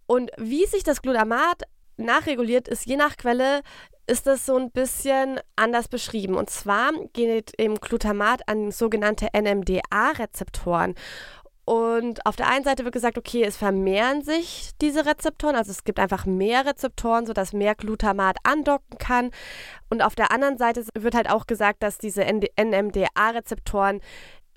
Und 0.07 0.31
wie 0.37 0.65
sich 0.65 0.83
das 0.83 1.01
Glutamat 1.01 1.63
nachreguliert, 1.97 2.67
ist 2.67 2.85
je 2.85 2.95
nach 2.95 3.17
Quelle 3.17 3.61
ist 4.07 4.27
das 4.27 4.45
so 4.45 4.55
ein 4.55 4.71
bisschen 4.71 5.39
anders 5.55 5.87
beschrieben. 5.87 6.35
Und 6.35 6.49
zwar 6.49 6.91
geht 7.13 7.53
im 7.57 7.75
Glutamat 7.75 8.47
an 8.47 8.71
sogenannte 8.71 9.29
NMDA-Rezeptoren. 9.35 10.95
Und 11.65 12.23
auf 12.27 12.35
der 12.35 12.47
einen 12.47 12.63
Seite 12.63 12.83
wird 12.83 12.93
gesagt, 12.93 13.17
okay, 13.17 13.43
es 13.43 13.57
vermehren 13.57 14.21
sich 14.23 14.71
diese 14.81 15.07
Rezeptoren, 15.07 15.55
also 15.55 15.71
es 15.71 15.83
gibt 15.83 15.99
einfach 15.99 16.27
mehr 16.27 16.63
Rezeptoren, 16.65 17.25
sodass 17.25 17.53
mehr 17.53 17.73
Glutamat 17.73 18.37
andocken 18.43 18.99
kann. 18.99 19.31
Und 19.89 20.03
auf 20.03 20.13
der 20.13 20.31
anderen 20.31 20.59
Seite 20.59 20.85
wird 20.93 21.15
halt 21.15 21.29
auch 21.29 21.47
gesagt, 21.47 21.81
dass 21.81 21.97
diese 21.97 22.23
NMDA-Rezeptoren 22.23 24.01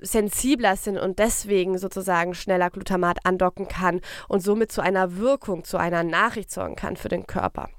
sensibler 0.01 0.77
sind 0.77 0.99
und 0.99 1.19
deswegen 1.19 1.79
sozusagen 1.79 2.35
schneller 2.35 2.71
Glutamat 2.71 3.25
andocken 3.25 3.69
kann 3.69 4.01
und 4.29 4.41
somit 4.41 4.71
zu 4.71 4.81
einer 4.81 5.17
Wirkung, 5.17 5.65
zu 5.65 5.79
einer 5.79 6.05
Nachricht 6.05 6.51
sorgen 6.51 6.77
kann 6.77 6.97
für 6.97 7.09
den 7.09 7.27
Körper. 7.27 7.71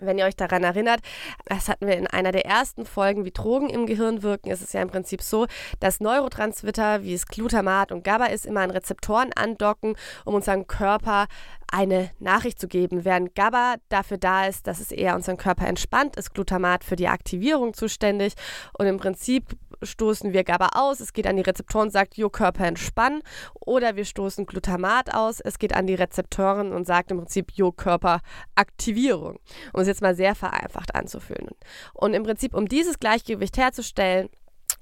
Wenn 0.00 0.18
ihr 0.18 0.24
euch 0.24 0.36
daran 0.36 0.64
erinnert, 0.64 1.00
das 1.46 1.68
hatten 1.68 1.86
wir 1.86 1.96
in 1.96 2.06
einer 2.06 2.32
der 2.32 2.46
ersten 2.46 2.86
Folgen, 2.86 3.24
wie 3.24 3.30
Drogen 3.30 3.68
im 3.68 3.86
Gehirn 3.86 4.22
wirken, 4.22 4.50
ist 4.50 4.62
es 4.62 4.72
ja 4.72 4.82
im 4.82 4.88
Prinzip 4.88 5.22
so, 5.22 5.46
dass 5.78 6.00
Neurotransmitter, 6.00 7.02
wie 7.02 7.14
es 7.14 7.26
Glutamat 7.26 7.92
und 7.92 8.04
GABA 8.04 8.26
ist, 8.26 8.46
immer 8.46 8.60
an 8.60 8.70
Rezeptoren 8.70 9.32
andocken, 9.34 9.96
um 10.24 10.34
unserem 10.34 10.66
Körper 10.66 11.26
eine 11.72 12.10
Nachricht 12.18 12.58
zu 12.58 12.68
geben. 12.68 13.04
Während 13.04 13.34
GABA 13.34 13.76
dafür 13.88 14.18
da 14.18 14.46
ist, 14.46 14.66
dass 14.66 14.80
es 14.80 14.92
eher 14.92 15.14
unseren 15.14 15.36
Körper 15.36 15.66
entspannt, 15.66 16.16
ist 16.16 16.34
Glutamat 16.34 16.84
für 16.84 16.96
die 16.96 17.08
Aktivierung 17.08 17.74
zuständig. 17.74 18.34
Und 18.76 18.86
im 18.86 18.98
Prinzip 18.98 19.56
stoßen 19.82 20.32
wir 20.32 20.44
GABA 20.44 20.70
aus, 20.74 21.00
es 21.00 21.12
geht 21.12 21.26
an 21.26 21.36
die 21.36 21.42
Rezeptoren 21.42 21.86
und 21.86 21.92
sagt, 21.92 22.16
jo, 22.16 22.28
Körper 22.28 22.66
entspannen. 22.66 23.22
Oder 23.60 23.96
wir 23.96 24.04
stoßen 24.04 24.46
Glutamat 24.46 25.14
aus, 25.14 25.40
es 25.40 25.58
geht 25.58 25.74
an 25.74 25.86
die 25.86 25.94
Rezeptoren 25.94 26.72
und 26.72 26.86
sagt 26.86 27.10
im 27.10 27.18
Prinzip, 27.18 27.52
jo, 27.52 27.72
Körper 27.72 28.20
Aktivierung. 28.54 29.38
Um 29.72 29.80
es 29.80 29.86
jetzt 29.86 30.02
mal 30.02 30.14
sehr 30.14 30.34
vereinfacht 30.34 30.94
anzufühlen. 30.94 31.50
Und 31.94 32.14
im 32.14 32.24
Prinzip, 32.24 32.54
um 32.54 32.66
dieses 32.66 32.98
Gleichgewicht 32.98 33.56
herzustellen, 33.56 34.28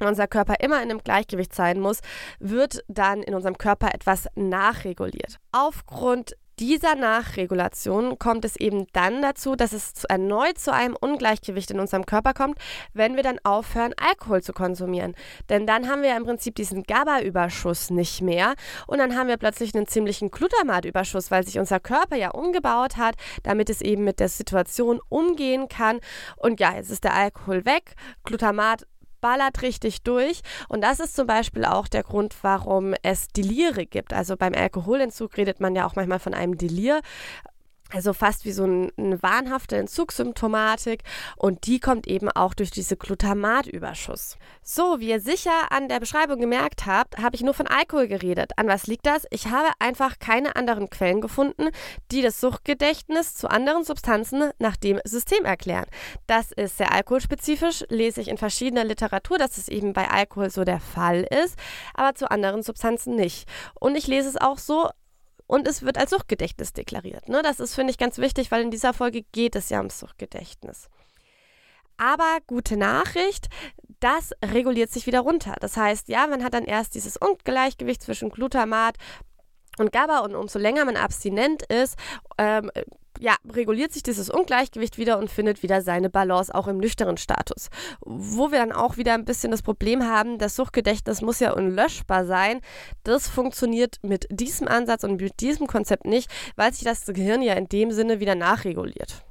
unser 0.00 0.28
Körper 0.28 0.54
immer 0.60 0.76
in 0.76 0.90
einem 0.90 1.02
Gleichgewicht 1.02 1.54
sein 1.54 1.80
muss, 1.80 2.00
wird 2.38 2.84
dann 2.88 3.22
in 3.22 3.34
unserem 3.34 3.58
Körper 3.58 3.94
etwas 3.94 4.28
nachreguliert. 4.36 5.38
Aufgrund 5.50 6.36
dieser 6.58 6.94
Nachregulation 6.94 8.18
kommt 8.18 8.44
es 8.44 8.56
eben 8.56 8.86
dann 8.92 9.22
dazu, 9.22 9.56
dass 9.56 9.72
es 9.72 10.04
erneut 10.04 10.58
zu 10.58 10.72
einem 10.72 10.96
Ungleichgewicht 10.96 11.70
in 11.70 11.80
unserem 11.80 12.06
Körper 12.06 12.34
kommt, 12.34 12.58
wenn 12.92 13.16
wir 13.16 13.22
dann 13.22 13.38
aufhören, 13.44 13.94
Alkohol 13.96 14.42
zu 14.42 14.52
konsumieren. 14.52 15.14
Denn 15.48 15.66
dann 15.66 15.88
haben 15.88 16.02
wir 16.02 16.10
ja 16.10 16.16
im 16.16 16.24
Prinzip 16.24 16.54
diesen 16.54 16.82
GABA-Überschuss 16.82 17.90
nicht 17.90 18.22
mehr 18.22 18.54
und 18.86 18.98
dann 18.98 19.16
haben 19.16 19.28
wir 19.28 19.36
plötzlich 19.36 19.74
einen 19.74 19.86
ziemlichen 19.86 20.30
Glutamat-Überschuss, 20.30 21.30
weil 21.30 21.44
sich 21.44 21.58
unser 21.58 21.80
Körper 21.80 22.16
ja 22.16 22.30
umgebaut 22.30 22.96
hat, 22.96 23.14
damit 23.42 23.70
es 23.70 23.80
eben 23.80 24.04
mit 24.04 24.20
der 24.20 24.28
Situation 24.28 25.00
umgehen 25.08 25.68
kann. 25.68 26.00
Und 26.36 26.60
ja, 26.60 26.74
jetzt 26.74 26.90
ist 26.90 27.04
der 27.04 27.14
Alkohol 27.14 27.64
weg, 27.64 27.94
Glutamat 28.24 28.86
ballert 29.20 29.62
richtig 29.62 30.02
durch. 30.02 30.42
Und 30.68 30.82
das 30.82 31.00
ist 31.00 31.14
zum 31.14 31.26
Beispiel 31.26 31.64
auch 31.64 31.88
der 31.88 32.02
Grund, 32.02 32.34
warum 32.42 32.94
es 33.02 33.28
Delire 33.28 33.86
gibt. 33.86 34.12
Also 34.12 34.36
beim 34.36 34.54
Alkoholentzug 34.54 35.36
redet 35.36 35.60
man 35.60 35.74
ja 35.74 35.86
auch 35.86 35.96
manchmal 35.96 36.18
von 36.18 36.34
einem 36.34 36.56
Delir. 36.56 37.00
Also 37.92 38.12
fast 38.12 38.44
wie 38.44 38.52
so 38.52 38.64
ein, 38.64 38.92
eine 38.98 39.22
wahnhafte 39.22 39.76
Entzugssymptomatik 39.76 41.02
und 41.36 41.66
die 41.66 41.80
kommt 41.80 42.06
eben 42.06 42.30
auch 42.30 42.52
durch 42.54 42.70
diese 42.70 42.96
Glutamatüberschuss. 42.96 44.36
So, 44.62 45.00
wie 45.00 45.08
ihr 45.08 45.20
sicher 45.20 45.72
an 45.72 45.88
der 45.88 45.98
Beschreibung 45.98 46.38
gemerkt 46.38 46.84
habt, 46.84 47.18
habe 47.18 47.34
ich 47.34 47.42
nur 47.42 47.54
von 47.54 47.66
Alkohol 47.66 48.06
geredet. 48.06 48.52
An 48.56 48.68
was 48.68 48.86
liegt 48.86 49.06
das? 49.06 49.26
Ich 49.30 49.46
habe 49.46 49.68
einfach 49.78 50.18
keine 50.18 50.56
anderen 50.56 50.90
Quellen 50.90 51.22
gefunden, 51.22 51.70
die 52.10 52.20
das 52.20 52.40
Suchtgedächtnis 52.40 53.34
zu 53.34 53.48
anderen 53.48 53.84
Substanzen 53.84 54.50
nach 54.58 54.76
dem 54.76 55.00
System 55.04 55.46
erklären. 55.46 55.86
Das 56.26 56.52
ist 56.52 56.76
sehr 56.76 56.92
alkoholspezifisch, 56.92 57.84
lese 57.88 58.20
ich 58.20 58.28
in 58.28 58.36
verschiedener 58.36 58.84
Literatur, 58.84 59.38
dass 59.38 59.56
es 59.56 59.68
eben 59.68 59.94
bei 59.94 60.10
Alkohol 60.10 60.50
so 60.50 60.64
der 60.64 60.80
Fall 60.80 61.26
ist, 61.44 61.56
aber 61.94 62.14
zu 62.14 62.30
anderen 62.30 62.62
Substanzen 62.62 63.14
nicht. 63.14 63.48
Und 63.80 63.96
ich 63.96 64.06
lese 64.06 64.28
es 64.28 64.36
auch 64.36 64.58
so 64.58 64.90
und 65.48 65.66
es 65.66 65.82
wird 65.82 65.98
als 65.98 66.10
Suchtgedächtnis 66.10 66.72
deklariert. 66.72 67.28
Ne? 67.28 67.42
Das 67.42 67.58
ist, 67.58 67.74
finde 67.74 67.90
ich, 67.90 67.98
ganz 67.98 68.18
wichtig, 68.18 68.52
weil 68.52 68.62
in 68.62 68.70
dieser 68.70 68.92
Folge 68.94 69.22
geht 69.32 69.56
es 69.56 69.70
ja 69.70 69.78
ums 69.78 69.98
Suchtgedächtnis. 69.98 70.88
Aber 71.96 72.38
gute 72.46 72.76
Nachricht, 72.76 73.48
das 73.98 74.32
reguliert 74.44 74.90
sich 74.90 75.06
wieder 75.06 75.20
runter. 75.20 75.56
Das 75.60 75.76
heißt, 75.76 76.08
ja, 76.08 76.28
man 76.28 76.44
hat 76.44 76.54
dann 76.54 76.64
erst 76.64 76.94
dieses 76.94 77.16
Ungleichgewicht 77.16 78.02
zwischen 78.02 78.28
Glutamat 78.28 78.96
und 79.78 79.90
GABA 79.90 80.20
und 80.20 80.36
umso 80.36 80.58
länger 80.58 80.84
man 80.84 80.96
abstinent 80.96 81.62
ist, 81.64 81.96
ähm, 82.36 82.70
ja, 83.20 83.36
reguliert 83.52 83.92
sich 83.92 84.02
dieses 84.02 84.30
Ungleichgewicht 84.30 84.98
wieder 84.98 85.18
und 85.18 85.30
findet 85.30 85.62
wieder 85.62 85.82
seine 85.82 86.10
Balance 86.10 86.54
auch 86.54 86.68
im 86.68 86.78
nüchternen 86.78 87.16
Status. 87.16 87.68
Wo 88.00 88.50
wir 88.50 88.58
dann 88.58 88.72
auch 88.72 88.96
wieder 88.96 89.14
ein 89.14 89.24
bisschen 89.24 89.50
das 89.50 89.62
Problem 89.62 90.04
haben, 90.04 90.38
das 90.38 90.56
Suchtgedächtnis 90.56 91.22
muss 91.22 91.40
ja 91.40 91.52
unlöschbar 91.52 92.24
sein. 92.26 92.60
Das 93.04 93.28
funktioniert 93.28 93.96
mit 94.02 94.26
diesem 94.30 94.68
Ansatz 94.68 95.04
und 95.04 95.20
mit 95.20 95.40
diesem 95.40 95.66
Konzept 95.66 96.06
nicht, 96.06 96.30
weil 96.56 96.72
sich 96.72 96.84
das 96.84 97.06
Gehirn 97.06 97.42
ja 97.42 97.54
in 97.54 97.68
dem 97.68 97.90
Sinne 97.90 98.20
wieder 98.20 98.34
nachreguliert. 98.34 99.24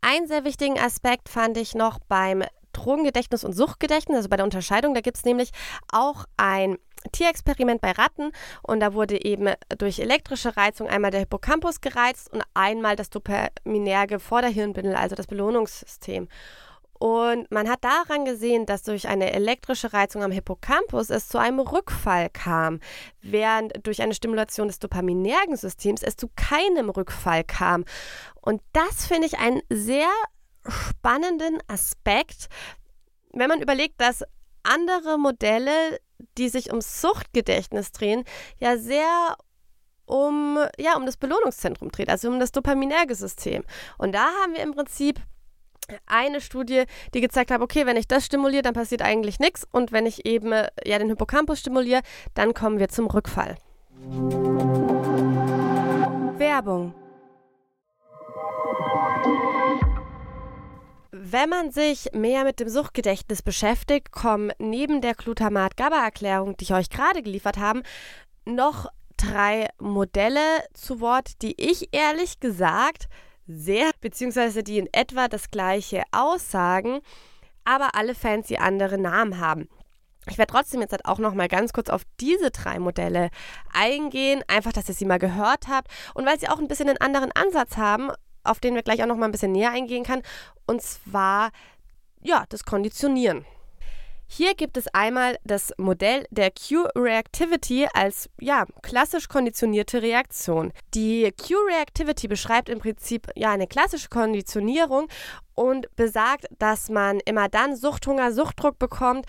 Einen 0.00 0.26
sehr 0.26 0.44
wichtigen 0.44 0.78
Aspekt 0.78 1.28
fand 1.30 1.56
ich 1.56 1.74
noch 1.74 1.98
beim 2.08 2.44
Drogengedächtnis 2.74 3.44
und 3.44 3.54
Suchtgedächtnis, 3.54 4.18
also 4.18 4.28
bei 4.28 4.36
der 4.36 4.44
Unterscheidung. 4.44 4.94
Da 4.94 5.00
gibt 5.00 5.16
es 5.16 5.24
nämlich 5.24 5.50
auch 5.90 6.26
ein 6.36 6.76
Tierexperiment 7.12 7.80
bei 7.80 7.92
Ratten 7.92 8.32
und 8.62 8.80
da 8.80 8.94
wurde 8.94 9.24
eben 9.24 9.52
durch 9.78 9.98
elektrische 9.98 10.56
Reizung 10.56 10.88
einmal 10.88 11.10
der 11.10 11.20
Hippocampus 11.20 11.80
gereizt 11.80 12.32
und 12.32 12.42
einmal 12.54 12.96
das 12.96 13.10
dopaminerge 13.10 14.18
Vorderhirnbündel, 14.18 14.94
also 14.94 15.14
das 15.14 15.26
Belohnungssystem. 15.26 16.28
Und 16.98 17.50
man 17.50 17.68
hat 17.68 17.84
daran 17.84 18.24
gesehen, 18.24 18.66
dass 18.66 18.82
durch 18.82 19.08
eine 19.08 19.32
elektrische 19.32 19.92
Reizung 19.92 20.22
am 20.22 20.30
Hippocampus 20.30 21.10
es 21.10 21.28
zu 21.28 21.38
einem 21.38 21.58
Rückfall 21.58 22.30
kam, 22.30 22.80
während 23.20 23.86
durch 23.86 24.00
eine 24.00 24.14
Stimulation 24.14 24.68
des 24.68 24.78
dopaminergen 24.78 25.56
Systems 25.56 26.02
es 26.02 26.16
zu 26.16 26.30
keinem 26.34 26.90
Rückfall 26.90 27.44
kam. 27.44 27.84
Und 28.40 28.62
das 28.72 29.06
finde 29.06 29.26
ich 29.26 29.38
einen 29.38 29.60
sehr 29.68 30.08
spannenden 30.66 31.58
Aspekt, 31.66 32.48
wenn 33.32 33.48
man 33.48 33.60
überlegt, 33.60 34.00
dass 34.00 34.24
andere 34.62 35.18
Modelle, 35.18 35.98
die 36.38 36.48
sich 36.48 36.70
ums 36.70 37.00
Suchtgedächtnis 37.00 37.92
drehen, 37.92 38.24
ja 38.58 38.76
sehr 38.76 39.36
um, 40.06 40.58
ja, 40.78 40.96
um 40.96 41.06
das 41.06 41.16
Belohnungszentrum 41.16 41.90
dreht, 41.90 42.10
also 42.10 42.28
um 42.28 42.38
das 42.38 42.52
dopaminerge 42.52 43.14
System. 43.14 43.64
Und 43.98 44.12
da 44.14 44.26
haben 44.42 44.54
wir 44.54 44.62
im 44.62 44.72
Prinzip 44.72 45.20
eine 46.06 46.40
Studie, 46.40 46.84
die 47.12 47.20
gezeigt 47.20 47.50
hat, 47.50 47.60
okay, 47.60 47.86
wenn 47.86 47.96
ich 47.96 48.08
das 48.08 48.24
stimuliere, 48.24 48.62
dann 48.62 48.74
passiert 48.74 49.02
eigentlich 49.02 49.38
nichts 49.38 49.66
und 49.70 49.92
wenn 49.92 50.06
ich 50.06 50.24
eben 50.26 50.52
ja 50.84 50.98
den 50.98 51.08
Hippocampus 51.08 51.60
stimuliere, 51.60 52.00
dann 52.34 52.54
kommen 52.54 52.78
wir 52.78 52.88
zum 52.88 53.06
Rückfall. 53.06 53.56
Werbung 56.38 56.94
Wenn 61.34 61.48
man 61.48 61.72
sich 61.72 62.10
mehr 62.12 62.44
mit 62.44 62.60
dem 62.60 62.68
Suchtgedächtnis 62.68 63.42
beschäftigt, 63.42 64.12
kommen 64.12 64.52
neben 64.60 65.00
der 65.00 65.16
Glutamat-GABA-Erklärung, 65.16 66.56
die 66.56 66.62
ich 66.62 66.72
euch 66.72 66.90
gerade 66.90 67.24
geliefert 67.24 67.56
habe, 67.56 67.82
noch 68.44 68.86
drei 69.16 69.66
Modelle 69.80 70.38
zu 70.74 71.00
Wort, 71.00 71.42
die 71.42 71.60
ich 71.60 71.88
ehrlich 71.90 72.38
gesagt 72.38 73.08
sehr, 73.48 73.90
beziehungsweise 74.00 74.62
die 74.62 74.78
in 74.78 74.88
etwa 74.92 75.26
das 75.26 75.50
gleiche 75.50 76.04
aussagen, 76.12 77.00
aber 77.64 77.96
alle 77.96 78.14
fancy 78.14 78.58
andere 78.58 78.96
Namen 78.96 79.40
haben. 79.40 79.68
Ich 80.30 80.38
werde 80.38 80.52
trotzdem 80.52 80.82
jetzt 80.82 80.92
halt 80.92 81.04
auch 81.04 81.18
noch 81.18 81.34
mal 81.34 81.48
ganz 81.48 81.72
kurz 81.72 81.90
auf 81.90 82.02
diese 82.20 82.52
drei 82.52 82.78
Modelle 82.78 83.30
eingehen, 83.72 84.44
einfach, 84.46 84.72
dass 84.72 84.88
ihr 84.88 84.94
sie 84.94 85.04
mal 85.04 85.18
gehört 85.18 85.66
habt 85.66 85.88
und 86.14 86.26
weil 86.26 86.38
sie 86.38 86.48
auch 86.48 86.60
ein 86.60 86.68
bisschen 86.68 86.88
einen 86.88 87.00
anderen 87.00 87.32
Ansatz 87.32 87.76
haben, 87.76 88.12
auf 88.44 88.60
den 88.60 88.74
wir 88.74 88.82
gleich 88.82 89.02
auch 89.02 89.06
noch 89.08 89.16
mal 89.16 89.26
ein 89.26 89.32
bisschen 89.32 89.52
näher 89.52 89.70
eingehen 89.70 90.04
kann, 90.04 90.22
und 90.66 90.82
zwar 90.82 91.50
ja, 92.22 92.44
das 92.48 92.64
Konditionieren. 92.64 93.44
Hier 94.26 94.54
gibt 94.54 94.76
es 94.76 94.88
einmal 94.88 95.36
das 95.44 95.72
Modell 95.76 96.26
der 96.30 96.50
Q-Reactivity 96.50 97.86
als 97.92 98.30
ja, 98.40 98.64
klassisch 98.82 99.28
konditionierte 99.28 100.02
Reaktion. 100.02 100.72
Die 100.94 101.30
Q-Reactivity 101.30 102.26
beschreibt 102.26 102.68
im 102.68 102.78
Prinzip 102.78 103.28
ja 103.36 103.52
eine 103.52 103.66
klassische 103.66 104.08
Konditionierung 104.08 105.08
und 105.54 105.94
besagt, 105.94 106.46
dass 106.58 106.88
man 106.88 107.20
immer 107.20 107.48
dann 107.48 107.76
Suchthunger, 107.76 108.32
Suchtdruck 108.32 108.78
bekommt, 108.78 109.26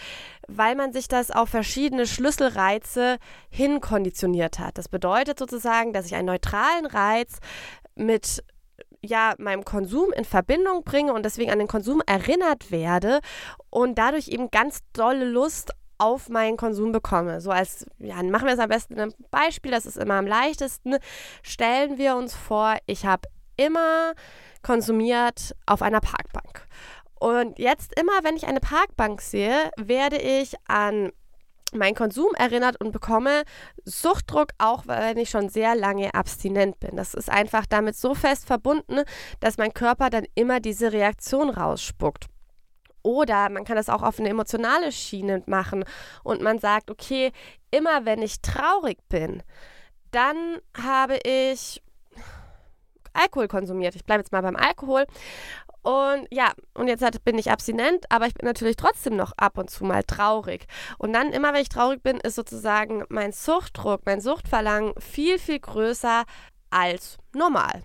weil 0.47 0.75
man 0.75 0.91
sich 0.91 1.07
das 1.07 1.29
auf 1.29 1.49
verschiedene 1.49 2.07
Schlüsselreize 2.07 3.17
hinkonditioniert 3.49 4.59
hat. 4.59 4.77
Das 4.77 4.89
bedeutet 4.89 5.37
sozusagen, 5.37 5.93
dass 5.93 6.07
ich 6.07 6.15
einen 6.15 6.27
neutralen 6.27 6.85
Reiz 6.85 7.37
mit 7.95 8.43
ja 9.05 9.33
meinem 9.37 9.63
Konsum 9.63 10.11
in 10.13 10.25
Verbindung 10.25 10.83
bringe 10.83 11.13
und 11.13 11.23
deswegen 11.23 11.51
an 11.51 11.59
den 11.59 11.67
Konsum 11.67 12.01
erinnert 12.05 12.71
werde 12.71 13.19
und 13.69 13.97
dadurch 13.97 14.27
eben 14.27 14.51
ganz 14.51 14.79
dolle 14.93 15.25
Lust 15.25 15.71
auf 15.97 16.29
meinen 16.29 16.57
Konsum 16.57 16.91
bekomme. 16.91 17.41
So 17.41 17.51
als, 17.51 17.85
ja, 17.99 18.21
machen 18.23 18.47
wir 18.47 18.53
es 18.53 18.59
am 18.59 18.69
besten 18.69 18.99
ein 18.99 19.13
Beispiel, 19.31 19.71
das 19.71 19.85
ist 19.85 19.97
immer 19.97 20.15
am 20.15 20.27
leichtesten. 20.27 20.97
Stellen 21.41 21.97
wir 21.97 22.15
uns 22.15 22.35
vor, 22.35 22.75
ich 22.85 23.05
habe 23.05 23.27
immer 23.57 24.13
konsumiert 24.61 25.55
auf 25.65 25.81
einer 25.81 26.01
Parkbank. 26.01 26.67
Und 27.19 27.59
jetzt 27.59 27.97
immer, 27.99 28.23
wenn 28.23 28.35
ich 28.35 28.45
eine 28.45 28.59
Parkbank 28.59 29.21
sehe, 29.21 29.71
werde 29.77 30.17
ich 30.17 30.55
an 30.67 31.11
meinen 31.77 31.95
Konsum 31.95 32.33
erinnert 32.35 32.79
und 32.81 32.91
bekomme 32.91 33.43
Suchtdruck, 33.83 34.49
auch 34.57 34.87
wenn 34.87 35.17
ich 35.17 35.29
schon 35.29 35.49
sehr 35.49 35.75
lange 35.75 36.13
abstinent 36.13 36.79
bin. 36.79 36.95
Das 36.95 37.13
ist 37.13 37.29
einfach 37.29 37.65
damit 37.65 37.95
so 37.95 38.13
fest 38.13 38.45
verbunden, 38.45 39.01
dass 39.39 39.57
mein 39.57 39.73
Körper 39.73 40.09
dann 40.09 40.25
immer 40.35 40.59
diese 40.59 40.91
Reaktion 40.91 41.49
rausspuckt. 41.49 42.25
Oder 43.03 43.49
man 43.49 43.65
kann 43.65 43.75
das 43.75 43.89
auch 43.89 44.01
auf 44.01 44.19
eine 44.19 44.29
emotionale 44.29 44.91
Schiene 44.91 45.43
machen 45.45 45.85
und 46.23 46.41
man 46.41 46.57
sagt, 46.57 46.89
okay, 46.89 47.31
immer 47.69 48.05
wenn 48.05 48.23
ich 48.23 48.41
traurig 48.41 48.97
bin, 49.09 49.43
dann 50.09 50.57
habe 50.75 51.19
ich 51.23 51.83
Alkohol 53.15 53.47
konsumiert. 53.47 53.95
Ich 53.95 54.05
bleibe 54.05 54.21
jetzt 54.21 54.31
mal 54.31 54.41
beim 54.41 54.55
Alkohol. 54.55 55.05
Und 55.85 56.27
ja, 56.31 56.51
und 56.73 56.87
jetzt 56.87 57.03
bin 57.25 57.37
ich 57.37 57.51
abstinent, 57.51 58.05
aber 58.09 58.25
ich 58.25 58.33
bin 58.33 58.47
natürlich 58.47 58.75
trotzdem 58.75 59.15
noch 59.15 59.33
ab 59.37 59.59
und 59.59 59.69
zu 59.69 59.85
mal 59.85 60.03
traurig. 60.03 60.65
Und 60.97 61.13
dann 61.13 61.31
immer, 61.31 61.53
wenn 61.53 61.61
ich 61.61 61.69
traurig 61.69 62.01
bin, 62.01 62.17
ist 62.17 62.33
sozusagen 62.33 63.03
mein 63.09 63.31
Suchtdruck, 63.31 64.01
mein 64.03 64.19
Suchtverlangen 64.19 64.93
viel, 64.97 65.37
viel 65.37 65.59
größer 65.59 66.23
als 66.71 67.19
normal. 67.33 67.83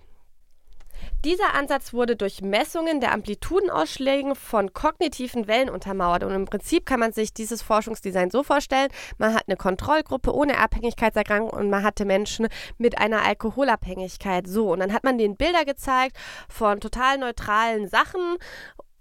Dieser 1.23 1.53
Ansatz 1.53 1.93
wurde 1.93 2.15
durch 2.15 2.41
Messungen 2.41 2.99
der 2.99 3.11
Amplitudenausschläge 3.11 4.33
von 4.33 4.73
kognitiven 4.73 5.47
Wellen 5.47 5.69
untermauert. 5.69 6.23
Und 6.23 6.31
im 6.31 6.45
Prinzip 6.45 6.87
kann 6.87 6.99
man 6.99 7.13
sich 7.13 7.31
dieses 7.31 7.61
Forschungsdesign 7.61 8.31
so 8.31 8.41
vorstellen, 8.41 8.89
man 9.19 9.35
hat 9.35 9.43
eine 9.47 9.55
Kontrollgruppe 9.55 10.33
ohne 10.33 10.57
Abhängigkeitserkrankung 10.57 11.51
und 11.51 11.69
man 11.69 11.83
hatte 11.83 12.05
Menschen 12.05 12.47
mit 12.79 12.97
einer 12.97 13.23
Alkoholabhängigkeit. 13.23 14.47
So, 14.47 14.71
und 14.71 14.79
dann 14.79 14.93
hat 14.93 15.03
man 15.03 15.19
den 15.19 15.37
Bilder 15.37 15.63
gezeigt 15.63 16.17
von 16.49 16.79
total 16.79 17.19
neutralen 17.19 17.87
Sachen 17.87 18.37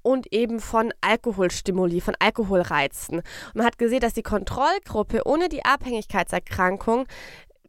und 0.03 0.31
eben 0.31 0.61
von 0.61 0.93
Alkoholstimuli, 1.00 2.03
von 2.03 2.17
Alkoholreizen. 2.19 3.19
Und 3.19 3.55
man 3.55 3.65
hat 3.65 3.79
gesehen, 3.79 4.00
dass 4.00 4.12
die 4.12 4.23
Kontrollgruppe 4.23 5.23
ohne 5.25 5.49
die 5.49 5.65
Abhängigkeitserkrankung 5.65 7.07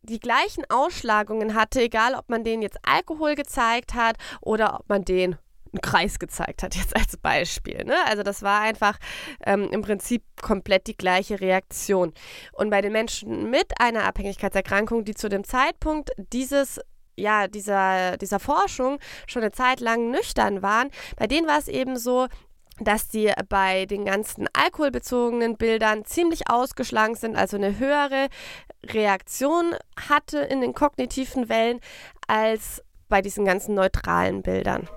die 0.03 0.19
gleichen 0.19 0.63
Ausschlagungen 0.69 1.53
hatte, 1.53 1.81
egal 1.81 2.15
ob 2.15 2.29
man 2.29 2.43
denen 2.43 2.61
jetzt 2.61 2.79
Alkohol 2.83 3.35
gezeigt 3.35 3.93
hat 3.93 4.17
oder 4.41 4.79
ob 4.79 4.89
man 4.89 5.05
den 5.05 5.37
einen 5.73 5.81
Kreis 5.81 6.19
gezeigt 6.19 6.63
hat, 6.63 6.75
jetzt 6.75 6.95
als 6.95 7.17
Beispiel. 7.17 7.83
Ne? 7.85 7.95
Also 8.05 8.23
das 8.23 8.41
war 8.41 8.61
einfach 8.61 8.97
ähm, 9.45 9.69
im 9.71 9.81
Prinzip 9.81 10.23
komplett 10.41 10.87
die 10.87 10.97
gleiche 10.97 11.39
Reaktion. 11.39 12.13
Und 12.53 12.69
bei 12.69 12.81
den 12.81 12.91
Menschen 12.91 13.49
mit 13.49 13.79
einer 13.79 14.05
Abhängigkeitserkrankung, 14.05 15.05
die 15.05 15.15
zu 15.15 15.29
dem 15.29 15.43
Zeitpunkt 15.43 16.11
dieses 16.17 16.79
ja, 17.17 17.47
dieser, 17.47 18.17
dieser 18.17 18.39
Forschung 18.39 18.97
schon 19.27 19.43
eine 19.43 19.51
Zeit 19.51 19.79
lang 19.81 20.09
nüchtern 20.11 20.61
waren, 20.61 20.89
bei 21.17 21.27
denen 21.27 21.45
war 21.45 21.59
es 21.59 21.67
eben 21.67 21.97
so, 21.97 22.27
dass 22.83 23.07
die 23.07 23.31
bei 23.47 23.85
den 23.85 24.05
ganzen 24.05 24.47
alkoholbezogenen 24.53 25.57
Bildern 25.57 26.05
ziemlich 26.05 26.49
ausgeschlagen 26.49 27.15
sind, 27.15 27.35
also 27.35 27.57
eine 27.57 27.77
höhere 27.77 28.27
Reaktion 28.85 29.75
hatte 30.09 30.39
in 30.39 30.61
den 30.61 30.73
kognitiven 30.73 31.49
Wellen 31.49 31.79
als 32.27 32.83
bei 33.07 33.21
diesen 33.21 33.45
ganzen 33.45 33.75
neutralen 33.75 34.41
Bildern. 34.41 34.87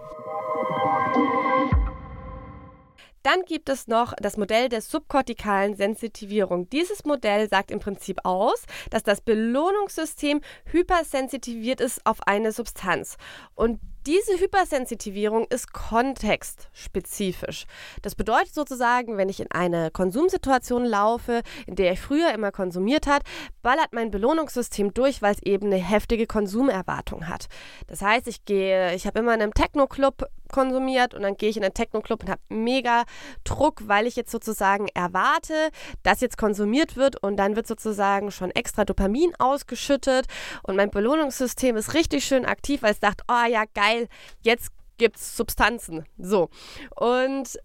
Dann 3.23 3.43
gibt 3.47 3.71
es 3.71 3.89
noch 3.89 4.13
das 4.21 4.37
Modell 4.37 4.69
der 4.69 4.83
subkortikalen 4.83 5.77
Sensitivierung. 5.77 6.69
Dieses 6.69 7.07
Modell 7.07 7.49
sagt 7.49 7.71
im 7.71 7.81
Prinzip 7.81 8.21
aus, 8.23 8.65
dass 8.91 9.03
das 9.03 9.23
Belohnungssystem 9.23 10.43
hypersensitiviert 10.67 11.81
ist 11.81 12.05
auf 12.05 12.27
eine 12.27 12.53
Substanz. 12.53 13.17
Und 13.55 13.81
diese 14.07 14.39
Hypersensitivierung 14.39 15.47
ist 15.49 15.73
kontextspezifisch. 15.73 17.65
Das 18.03 18.15
bedeutet 18.15 18.55
sozusagen, 18.55 19.17
wenn 19.17 19.29
ich 19.29 19.41
in 19.41 19.51
eine 19.51 19.91
Konsumsituation 19.91 20.85
laufe, 20.85 21.43
in 21.67 21.77
der 21.77 21.93
ich 21.93 22.01
früher 22.01 22.33
immer 22.33 22.53
konsumiert 22.53 23.07
habe, 23.07 23.25
ballert 23.63 23.93
mein 23.93 24.11
Belohnungssystem 24.11 24.93
durch, 24.95 25.23
weil 25.23 25.35
es 25.35 25.43
eben 25.43 25.67
eine 25.67 25.77
heftige 25.77 26.27
Konsumerwartung 26.27 27.29
hat. 27.29 27.47
Das 27.87 28.03
heißt, 28.03 28.29
ich 28.29 28.45
gehe, 28.45 28.95
ich 28.95 29.07
habe 29.07 29.21
immer 29.21 29.35
in 29.35 29.43
einem 29.43 29.55
Techno-Club 29.55 30.27
konsumiert 30.55 31.15
und 31.15 31.23
dann 31.23 31.37
gehe 31.37 31.51
ich 31.51 31.57
in 31.57 31.65
einen 31.65 31.75
Techno-Club 31.75 32.23
und 32.23 32.31
habe 32.31 32.41
mega 32.49 33.03
Druck, 33.43 33.89
weil 33.89 34.07
ich 34.07 34.15
jetzt 34.15 34.31
sozusagen 34.31 34.87
erwarte, 34.95 35.71
dass 36.05 36.21
jetzt 36.21 36.39
konsumiert 36.39 36.97
wird 36.97 37.21
und 37.21 37.37
dann 37.37 37.57
wird 37.57 37.67
sozusagen 37.67 38.31
schon 38.31 38.53
extra 38.53 38.85
Dopamin 38.85 39.33
ausgeschüttet 39.41 40.27
und 40.63 40.77
mein 40.77 40.91
Belohnungssystem 40.91 41.77
ist 41.77 41.95
richtig 41.95 42.25
schön 42.25 42.45
aktiv, 42.45 42.83
weil 42.83 42.93
es 42.93 43.01
sagt, 43.01 43.23
oh 43.29 43.51
ja, 43.51 43.65
geil, 43.75 44.07
jetzt 44.43 44.69
gibt 44.97 45.17
es 45.17 45.37
Substanzen. 45.37 46.05
So. 46.19 46.51
Und 46.95 47.59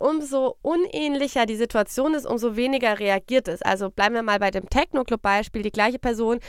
umso 0.00 0.56
unähnlicher 0.62 1.46
die 1.46 1.54
Situation 1.54 2.14
ist, 2.14 2.26
umso 2.26 2.56
weniger 2.56 2.98
reagiert 2.98 3.46
es. 3.46 3.62
Also 3.62 3.88
bleiben 3.88 4.16
wir 4.16 4.24
mal 4.24 4.40
bei 4.40 4.50
dem 4.50 4.68
Techno-Club-Beispiel. 4.68 5.62
Die 5.62 5.70
gleiche 5.70 6.00
Person 6.00 6.40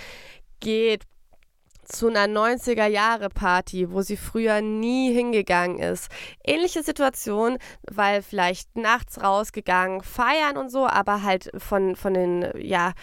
geht 0.59 1.03
zu 1.83 2.07
einer 2.07 2.25
90er 2.25 2.87
Jahre 2.87 3.29
Party, 3.29 3.91
wo 3.91 4.01
sie 4.01 4.17
früher 4.17 4.61
nie 4.61 5.13
hingegangen 5.13 5.79
ist. 5.79 6.09
Ähnliche 6.43 6.83
Situation, 6.83 7.57
weil 7.89 8.21
vielleicht 8.21 8.75
nachts 8.75 9.21
rausgegangen, 9.21 10.01
feiern 10.01 10.57
und 10.57 10.69
so, 10.69 10.85
aber 10.87 11.23
halt 11.23 11.51
von, 11.57 11.95
von 11.95 12.13
den, 12.13 12.51
ja, 12.57 12.93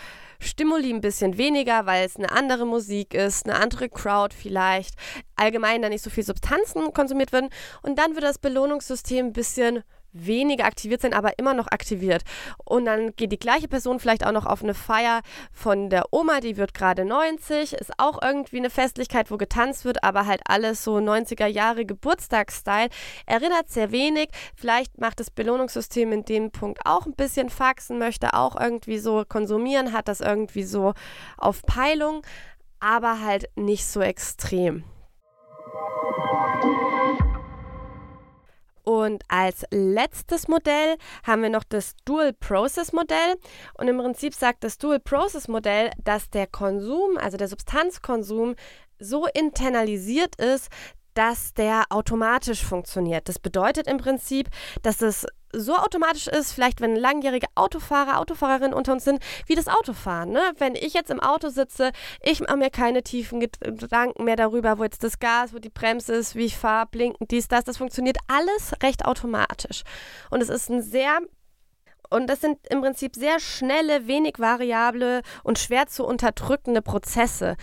Stimuli 0.40 0.90
ein 0.93 1.03
bisschen 1.03 1.37
weniger, 1.37 1.85
weil 1.85 2.07
es 2.07 2.16
eine 2.16 2.33
andere 2.33 2.66
Musik 2.66 3.12
ist, 3.12 3.47
eine 3.47 3.57
andere 3.57 3.90
Crowd 3.90 4.35
vielleicht, 4.35 4.95
allgemein 5.37 5.83
da 5.83 5.88
nicht 5.88 6.03
so 6.03 6.09
viel 6.09 6.25
Substanzen 6.25 6.95
konsumiert 6.95 7.33
werden 7.33 7.51
und 7.83 7.99
dann 7.99 8.14
wird 8.14 8.25
das 8.25 8.38
Belohnungssystem 8.38 9.27
ein 9.27 9.33
bisschen 9.35 9.83
weniger 10.12 10.64
aktiviert 10.64 11.03
sein, 11.03 11.14
aber 11.14 11.38
immer 11.38 11.55
noch 11.55 11.68
aktiviert. 11.68 12.23
Und 12.64 12.87
dann 12.87 13.14
geht 13.16 13.33
die 13.33 13.38
gleiche 13.38 13.68
Person 13.68 14.01
vielleicht 14.01 14.27
auch 14.27 14.33
noch 14.33 14.46
auf 14.46 14.62
eine 14.62 14.75
Feier 14.75 15.20
von 15.53 15.90
der 15.90 16.12
Oma, 16.12 16.40
die 16.40 16.57
wird 16.57 16.75
gerade 16.75 17.05
90, 17.05 17.75
ist 17.75 17.92
auch 17.99 18.20
irgendwie 18.23 18.59
eine 18.59 18.70
Festlichkeit, 18.70 19.31
wo 19.31 19.37
getanzt 19.37 19.85
wird, 19.85 20.03
aber 20.05 20.27
halt 20.27 20.40
alles 20.46 20.85
so 20.85 20.96
90er 20.96 21.46
Jahre 21.46 21.85
Geburtstagsstyle. 21.85 22.88
Erinnert 23.27 23.70
sehr 23.70 23.92
wenig. 23.92 24.29
Vielleicht 24.55 24.99
macht 25.01 25.20
das 25.20 25.31
Belohnungssystem 25.31 26.12
in 26.12 26.25
dem 26.25 26.51
Punkt 26.51 26.81
auch 26.85 27.07
ein 27.07 27.14
bisschen 27.14 27.51
faxen, 27.51 27.99
möchte 27.99 28.35
auch 28.35 28.59
irgendwie 28.59 28.99
so 28.99 29.25
konsumieren, 29.29 29.92
hat 29.92 30.09
das 30.09 30.20
irgendwie 30.20 30.64
so 30.64 30.94
auf 31.37 31.62
Peilung, 31.62 32.23
aber 32.81 33.20
halt 33.20 33.51
nicht 33.57 33.87
so 33.87 34.01
extrem. 34.01 34.85
Und 38.90 39.22
als 39.29 39.64
letztes 39.70 40.48
Modell 40.48 40.96
haben 41.22 41.42
wir 41.42 41.48
noch 41.48 41.62
das 41.62 41.94
Dual 42.05 42.33
Process 42.33 42.92
Modell. 42.92 43.37
Und 43.74 43.87
im 43.87 43.98
Prinzip 43.98 44.35
sagt 44.35 44.64
das 44.64 44.79
Dual 44.79 44.98
Process 44.98 45.46
Modell, 45.46 45.92
dass 46.03 46.29
der 46.29 46.48
Konsum, 46.48 47.16
also 47.16 47.37
der 47.37 47.46
Substanzkonsum, 47.46 48.57
so 48.98 49.26
internalisiert 49.26 50.35
ist, 50.37 50.70
dass 51.14 51.55
der 51.55 51.85
automatisch 51.90 52.64
funktioniert. 52.64 53.29
Das 53.29 53.38
bedeutet 53.38 53.87
im 53.87 53.99
Prinzip, 53.99 54.49
dass 54.83 55.03
es 55.03 55.27
so 55.53 55.77
automatisch 55.77 56.29
ist, 56.29 56.53
vielleicht 56.53 56.81
wenn 56.81 56.96
langjährige 56.96 57.49
Autofahrer, 57.55 58.18
Autofahrerinnen 58.18 58.73
unter 58.73 58.92
uns 58.92 59.05
sind, 59.05 59.20
wie 59.46 59.55
das 59.55 59.68
Autofahren. 59.68 60.31
Ne? 60.31 60.40
Wenn 60.59 60.75
ich 60.75 60.94
jetzt 60.94 61.11
im 61.11 61.20
Auto 61.20 61.49
sitze, 61.49 61.90
ich 62.23 62.40
mache 62.40 62.57
mir 62.57 62.70
keine 62.70 63.03
tiefen 63.03 63.40
Gedanken 63.40 64.25
mehr 64.25 64.37
darüber, 64.37 64.79
wo 64.79 64.85
jetzt 64.85 65.03
das 65.03 65.18
Gas, 65.18 65.53
wo 65.53 65.59
die 65.59 65.70
Bremse 65.70 66.14
ist, 66.14 66.37
wie 66.37 66.44
ich 66.44 66.57
fahre, 66.57 66.87
blinken, 66.87 67.27
dies, 67.29 67.49
das. 67.49 67.64
Das 67.64 67.79
funktioniert 67.79 68.18
alles 68.29 68.73
recht 68.83 69.05
automatisch. 69.05 69.83
Und 70.31 70.42
es 70.42 70.49
ist 70.49 70.70
ein 70.70 70.83
sehr 70.83 71.18
und 72.12 72.27
das 72.27 72.40
sind 72.40 72.59
im 72.68 72.81
Prinzip 72.81 73.14
sehr 73.14 73.38
schnelle, 73.38 74.09
wenig 74.09 74.35
variable 74.38 75.23
und 75.44 75.61
schwer 75.61 75.87
zu 75.87 76.05
unterdrückende 76.05 76.83
Prozesse. 76.83 77.57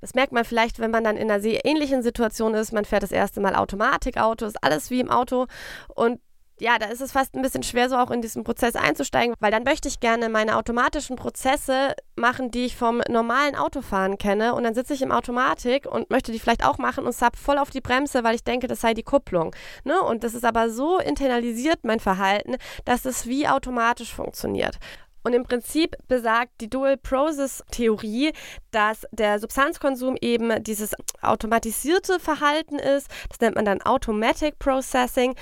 Das 0.00 0.14
merkt 0.14 0.32
man 0.32 0.44
vielleicht, 0.44 0.78
wenn 0.78 0.90
man 0.90 1.04
dann 1.04 1.16
in 1.16 1.30
einer 1.30 1.40
sehr 1.40 1.64
ähnlichen 1.64 2.02
Situation 2.02 2.54
ist. 2.54 2.72
Man 2.72 2.84
fährt 2.84 3.02
das 3.02 3.12
erste 3.12 3.40
Mal 3.40 3.54
Automatikauto, 3.54 4.46
ist 4.46 4.62
alles 4.62 4.90
wie 4.90 5.00
im 5.00 5.10
Auto. 5.10 5.46
Und 5.94 6.20
ja, 6.60 6.78
da 6.78 6.86
ist 6.86 7.00
es 7.00 7.12
fast 7.12 7.34
ein 7.34 7.42
bisschen 7.42 7.62
schwer, 7.62 7.88
so 7.88 7.96
auch 7.96 8.10
in 8.10 8.20
diesen 8.20 8.44
Prozess 8.44 8.76
einzusteigen, 8.76 9.34
weil 9.40 9.50
dann 9.50 9.64
möchte 9.64 9.88
ich 9.88 9.98
gerne 9.98 10.28
meine 10.28 10.56
automatischen 10.56 11.16
Prozesse 11.16 11.94
machen, 12.16 12.50
die 12.50 12.66
ich 12.66 12.76
vom 12.76 13.00
normalen 13.08 13.56
Autofahren 13.56 14.18
kenne. 14.18 14.54
Und 14.54 14.64
dann 14.64 14.74
sitze 14.74 14.94
ich 14.94 15.02
im 15.02 15.10
Automatik 15.10 15.86
und 15.86 16.10
möchte 16.10 16.32
die 16.32 16.38
vielleicht 16.38 16.64
auch 16.64 16.78
machen 16.78 17.06
und 17.06 17.14
zapp 17.14 17.36
voll 17.36 17.58
auf 17.58 17.70
die 17.70 17.80
Bremse, 17.80 18.22
weil 18.24 18.34
ich 18.34 18.44
denke, 18.44 18.66
das 18.66 18.82
sei 18.82 18.94
die 18.94 19.02
Kupplung. 19.02 19.54
Ne? 19.84 20.00
Und 20.02 20.22
das 20.22 20.34
ist 20.34 20.44
aber 20.44 20.70
so 20.70 20.98
internalisiert, 20.98 21.80
mein 21.82 22.00
Verhalten, 22.00 22.56
dass 22.84 23.06
es 23.06 23.26
wie 23.26 23.48
automatisch 23.48 24.14
funktioniert. 24.14 24.78
Und 25.22 25.34
im 25.34 25.44
Prinzip 25.44 25.96
besagt 26.08 26.60
die 26.60 26.70
Dual 26.70 26.96
Process 26.96 27.62
Theorie, 27.70 28.32
dass 28.70 29.06
der 29.10 29.38
Substanzkonsum 29.38 30.16
eben 30.20 30.62
dieses 30.62 30.94
automatisierte 31.20 32.18
Verhalten 32.18 32.78
ist. 32.78 33.08
Das 33.28 33.40
nennt 33.40 33.56
man 33.56 33.64
dann 33.64 33.82
Automatic 33.82 34.58
Processing. 34.58 35.34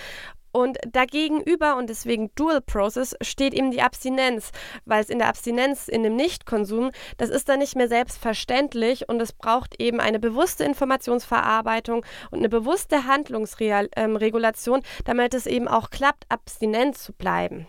Und 0.50 0.78
dagegenüber 0.90 1.76
und 1.76 1.90
deswegen 1.90 2.30
Dual 2.34 2.62
Process 2.62 3.14
steht 3.20 3.52
eben 3.52 3.70
die 3.70 3.82
Abstinenz, 3.82 4.50
weil 4.86 5.02
es 5.02 5.10
in 5.10 5.18
der 5.18 5.28
Abstinenz, 5.28 5.88
in 5.88 6.02
dem 6.02 6.16
Nichtkonsum, 6.16 6.90
das 7.18 7.28
ist 7.28 7.48
dann 7.48 7.58
nicht 7.58 7.76
mehr 7.76 7.88
selbstverständlich 7.88 9.08
und 9.08 9.20
es 9.20 9.32
braucht 9.32 9.80
eben 9.80 10.00
eine 10.00 10.18
bewusste 10.18 10.64
Informationsverarbeitung 10.64 12.04
und 12.30 12.38
eine 12.38 12.48
bewusste 12.48 13.04
Handlungsregulation, 13.04 14.82
damit 15.04 15.34
es 15.34 15.46
eben 15.46 15.68
auch 15.68 15.90
klappt, 15.90 16.24
abstinent 16.30 16.96
zu 16.96 17.12
bleiben. 17.12 17.66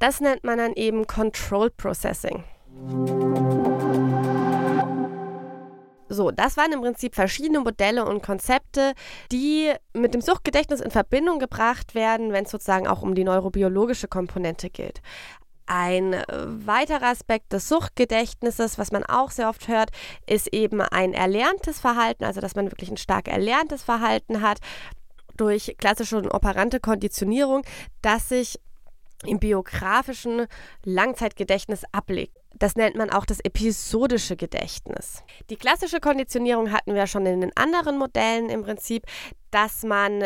Das 0.00 0.18
nennt 0.20 0.44
man 0.44 0.56
dann 0.56 0.72
eben 0.72 1.06
Control 1.06 1.70
Processing. 1.70 2.42
So, 6.08 6.30
das 6.30 6.56
waren 6.56 6.72
im 6.72 6.80
Prinzip 6.80 7.14
verschiedene 7.14 7.60
Modelle 7.60 8.06
und 8.06 8.22
Konzepte, 8.22 8.94
die 9.30 9.70
mit 9.92 10.14
dem 10.14 10.22
Suchtgedächtnis 10.22 10.80
in 10.80 10.90
Verbindung 10.90 11.38
gebracht 11.38 11.94
werden, 11.94 12.32
wenn 12.32 12.46
es 12.46 12.50
sozusagen 12.50 12.88
auch 12.88 13.02
um 13.02 13.14
die 13.14 13.24
neurobiologische 13.24 14.08
Komponente 14.08 14.70
geht. 14.70 15.02
Ein 15.66 16.14
äh, 16.14 16.24
weiterer 16.28 17.08
Aspekt 17.08 17.52
des 17.52 17.68
Suchtgedächtnisses, 17.68 18.78
was 18.78 18.92
man 18.92 19.04
auch 19.04 19.30
sehr 19.30 19.50
oft 19.50 19.68
hört, 19.68 19.90
ist 20.26 20.52
eben 20.52 20.80
ein 20.80 21.12
erlerntes 21.12 21.78
Verhalten, 21.78 22.24
also 22.24 22.40
dass 22.40 22.56
man 22.56 22.72
wirklich 22.72 22.90
ein 22.90 22.96
stark 22.96 23.28
erlerntes 23.28 23.82
Verhalten 23.82 24.40
hat 24.40 24.60
durch 25.36 25.76
klassische 25.78 26.16
und 26.16 26.32
operante 26.32 26.80
Konditionierung, 26.80 27.62
das 28.02 28.30
sich 28.30 28.58
im 29.26 29.38
biografischen 29.38 30.46
Langzeitgedächtnis 30.84 31.82
ablegt. 31.92 32.36
Das 32.58 32.76
nennt 32.76 32.96
man 32.96 33.10
auch 33.10 33.24
das 33.24 33.40
episodische 33.40 34.36
Gedächtnis. 34.36 35.22
Die 35.50 35.56
klassische 35.56 36.00
Konditionierung 36.00 36.72
hatten 36.72 36.94
wir 36.94 37.06
schon 37.06 37.26
in 37.26 37.40
den 37.40 37.56
anderen 37.56 37.98
Modellen 37.98 38.50
im 38.50 38.62
Prinzip, 38.62 39.04
dass 39.50 39.82
man 39.82 40.24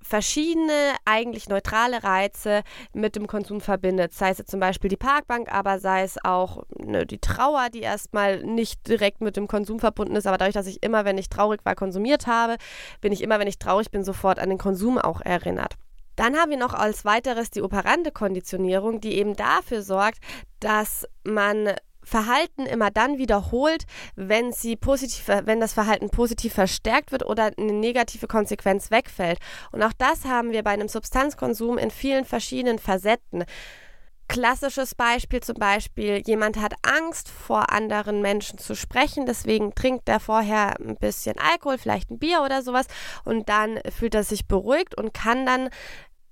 verschiedene 0.00 0.94
eigentlich 1.04 1.48
neutrale 1.48 2.02
Reize 2.02 2.62
mit 2.92 3.16
dem 3.16 3.26
Konsum 3.26 3.60
verbindet. 3.60 4.14
Sei 4.14 4.30
es 4.30 4.42
zum 4.46 4.60
Beispiel 4.60 4.88
die 4.88 4.96
Parkbank, 4.96 5.52
aber 5.52 5.78
sei 5.78 6.02
es 6.02 6.16
auch 6.24 6.62
ne, 6.78 7.04
die 7.04 7.18
Trauer, 7.18 7.68
die 7.70 7.80
erstmal 7.80 8.42
nicht 8.42 8.88
direkt 8.88 9.20
mit 9.20 9.36
dem 9.36 9.48
Konsum 9.48 9.78
verbunden 9.78 10.16
ist. 10.16 10.26
Aber 10.26 10.38
dadurch, 10.38 10.54
dass 10.54 10.66
ich 10.66 10.82
immer, 10.82 11.04
wenn 11.04 11.18
ich 11.18 11.28
traurig 11.28 11.60
war, 11.64 11.74
konsumiert 11.74 12.26
habe, 12.26 12.56
bin 13.00 13.12
ich 13.12 13.22
immer, 13.22 13.38
wenn 13.38 13.48
ich 13.48 13.58
traurig 13.58 13.90
bin, 13.90 14.02
sofort 14.02 14.38
an 14.38 14.48
den 14.48 14.58
Konsum 14.58 14.98
auch 14.98 15.20
erinnert. 15.20 15.74
Dann 16.18 16.36
haben 16.36 16.50
wir 16.50 16.58
noch 16.58 16.74
als 16.74 17.04
weiteres 17.04 17.50
die 17.50 17.62
operante 17.62 18.10
Konditionierung, 18.10 19.00
die 19.00 19.14
eben 19.14 19.36
dafür 19.36 19.82
sorgt, 19.82 20.18
dass 20.58 21.06
man 21.22 21.74
Verhalten 22.02 22.66
immer 22.66 22.90
dann 22.90 23.18
wiederholt, 23.18 23.84
wenn 24.16 24.50
sie 24.50 24.74
positiv, 24.74 25.28
wenn 25.28 25.60
das 25.60 25.74
Verhalten 25.74 26.10
positiv 26.10 26.54
verstärkt 26.54 27.12
wird 27.12 27.24
oder 27.24 27.52
eine 27.56 27.72
negative 27.72 28.26
Konsequenz 28.26 28.90
wegfällt. 28.90 29.38
Und 29.70 29.80
auch 29.84 29.92
das 29.96 30.24
haben 30.24 30.50
wir 30.50 30.64
bei 30.64 30.70
einem 30.70 30.88
Substanzkonsum 30.88 31.78
in 31.78 31.92
vielen 31.92 32.24
verschiedenen 32.24 32.80
Facetten. 32.80 33.44
Klassisches 34.26 34.94
Beispiel 34.94 35.40
zum 35.40 35.56
Beispiel, 35.56 36.22
jemand 36.26 36.60
hat 36.60 36.74
Angst 36.82 37.30
vor 37.30 37.72
anderen 37.72 38.20
Menschen 38.20 38.58
zu 38.58 38.74
sprechen, 38.74 39.24
deswegen 39.24 39.74
trinkt 39.74 40.06
er 40.06 40.20
vorher 40.20 40.78
ein 40.80 40.96
bisschen 40.96 41.36
Alkohol, 41.38 41.78
vielleicht 41.78 42.10
ein 42.10 42.18
Bier 42.18 42.42
oder 42.44 42.60
sowas 42.62 42.86
und 43.24 43.48
dann 43.48 43.80
fühlt 43.90 44.14
er 44.14 44.24
sich 44.24 44.46
beruhigt 44.46 44.94
und 44.98 45.14
kann 45.14 45.46
dann 45.46 45.70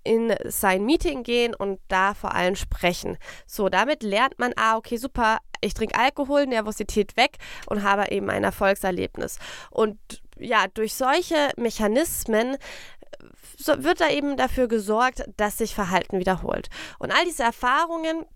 in 0.07 0.35
sein 0.45 0.85
Meeting 0.85 1.23
gehen 1.23 1.55
und 1.55 1.81
da 1.89 2.15
vor 2.15 2.35
allem 2.35 2.57
sprechen. 2.57 3.19
So, 3.47 3.69
damit 3.69 4.03
lernt 4.03 4.39
man, 4.39 4.53
ah, 4.57 4.77
okay, 4.77 4.97
super, 4.97 5.39
ich 5.61 5.75
trinke 5.75 5.99
Alkohol, 5.99 6.47
Nervosität 6.47 7.17
weg 7.17 7.39
und 7.67 7.83
habe 7.83 8.11
eben 8.11 8.31
ein 8.31 8.45
Erfolgserlebnis. 8.45 9.39
Und 9.71 9.99
ja, 10.39 10.67
durch 10.73 10.95
solche 10.95 11.51
Mechanismen 11.57 12.57
so 13.59 13.83
wird 13.83 14.01
da 14.01 14.11
eben 14.11 14.37
dafür 14.37 14.69
gesorgt, 14.69 15.25
dass 15.37 15.59
sich 15.59 15.75
Verhalten 15.75 16.19
wiederholt. 16.19 16.69
Und 16.99 17.11
all 17.11 17.25
diese 17.25 17.43
Erfahrungen 17.43 18.27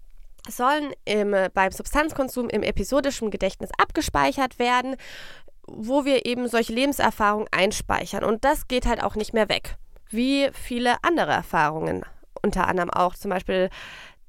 sollen 0.49 0.93
im, 1.05 1.37
beim 1.53 1.73
Substanzkonsum 1.73 2.49
im 2.49 2.63
episodischen 2.63 3.31
Gedächtnis 3.31 3.71
abgespeichert 3.79 4.59
werden, 4.59 4.97
wo 5.67 6.05
wir 6.05 6.27
eben 6.27 6.49
solche 6.49 6.73
Lebenserfahrungen 6.73 7.49
einspeichern. 7.51 8.25
Und 8.25 8.45
das 8.45 8.67
geht 8.69 8.87
halt 8.87 9.03
auch 9.03 9.15
nicht 9.15 9.35
mehr 9.35 9.49
weg 9.49 9.77
wie 10.11 10.51
viele 10.53 10.97
andere 11.03 11.33
Erfahrungen. 11.33 12.05
Unter 12.43 12.69
anderem 12.69 12.91
auch 12.91 13.15
zum 13.15 13.31
Beispiel, 13.31 13.71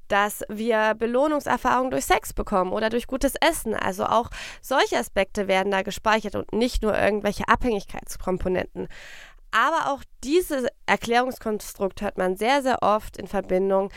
dass 0.08 0.42
wir 0.48 0.94
Belohnungserfahrungen 0.94 1.90
durch 1.90 2.04
Sex 2.04 2.34
bekommen 2.34 2.72
oder 2.72 2.90
durch 2.90 3.06
gutes 3.06 3.34
Essen. 3.40 3.74
Also 3.74 4.04
auch 4.04 4.28
solche 4.60 4.98
Aspekte 4.98 5.48
werden 5.48 5.72
da 5.72 5.82
gespeichert 5.82 6.34
und 6.34 6.52
nicht 6.52 6.82
nur 6.82 6.96
irgendwelche 6.98 7.48
Abhängigkeitskomponenten. 7.48 8.88
Aber 9.52 9.92
auch 9.92 10.02
dieses 10.22 10.66
Erklärungskonstrukt 10.86 12.02
hört 12.02 12.18
man 12.18 12.36
sehr, 12.36 12.62
sehr 12.62 12.82
oft 12.82 13.16
in 13.16 13.26
Verbindung 13.26 13.90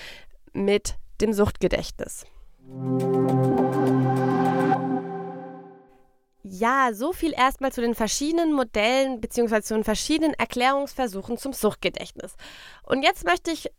mit 0.54 0.96
dem 1.22 1.34
Suchtgedächtnis. 1.34 2.26
Ja, 6.48 6.94
so 6.94 7.12
viel 7.12 7.34
erstmal 7.34 7.72
zu 7.72 7.82
den 7.82 7.96
verschiedenen 7.96 8.54
Modellen 8.54 9.20
bzw. 9.20 9.64
zu 9.64 9.74
den 9.74 9.84
verschiedenen 9.84 10.36
Erklärungsversuchen 10.36 11.40
zum 11.40 11.54
Suchtgedächtnis. 11.54 12.36
Und 12.84 13.02
jetzt 13.02 13.26
möchte 13.26 13.50
ich 13.50 13.72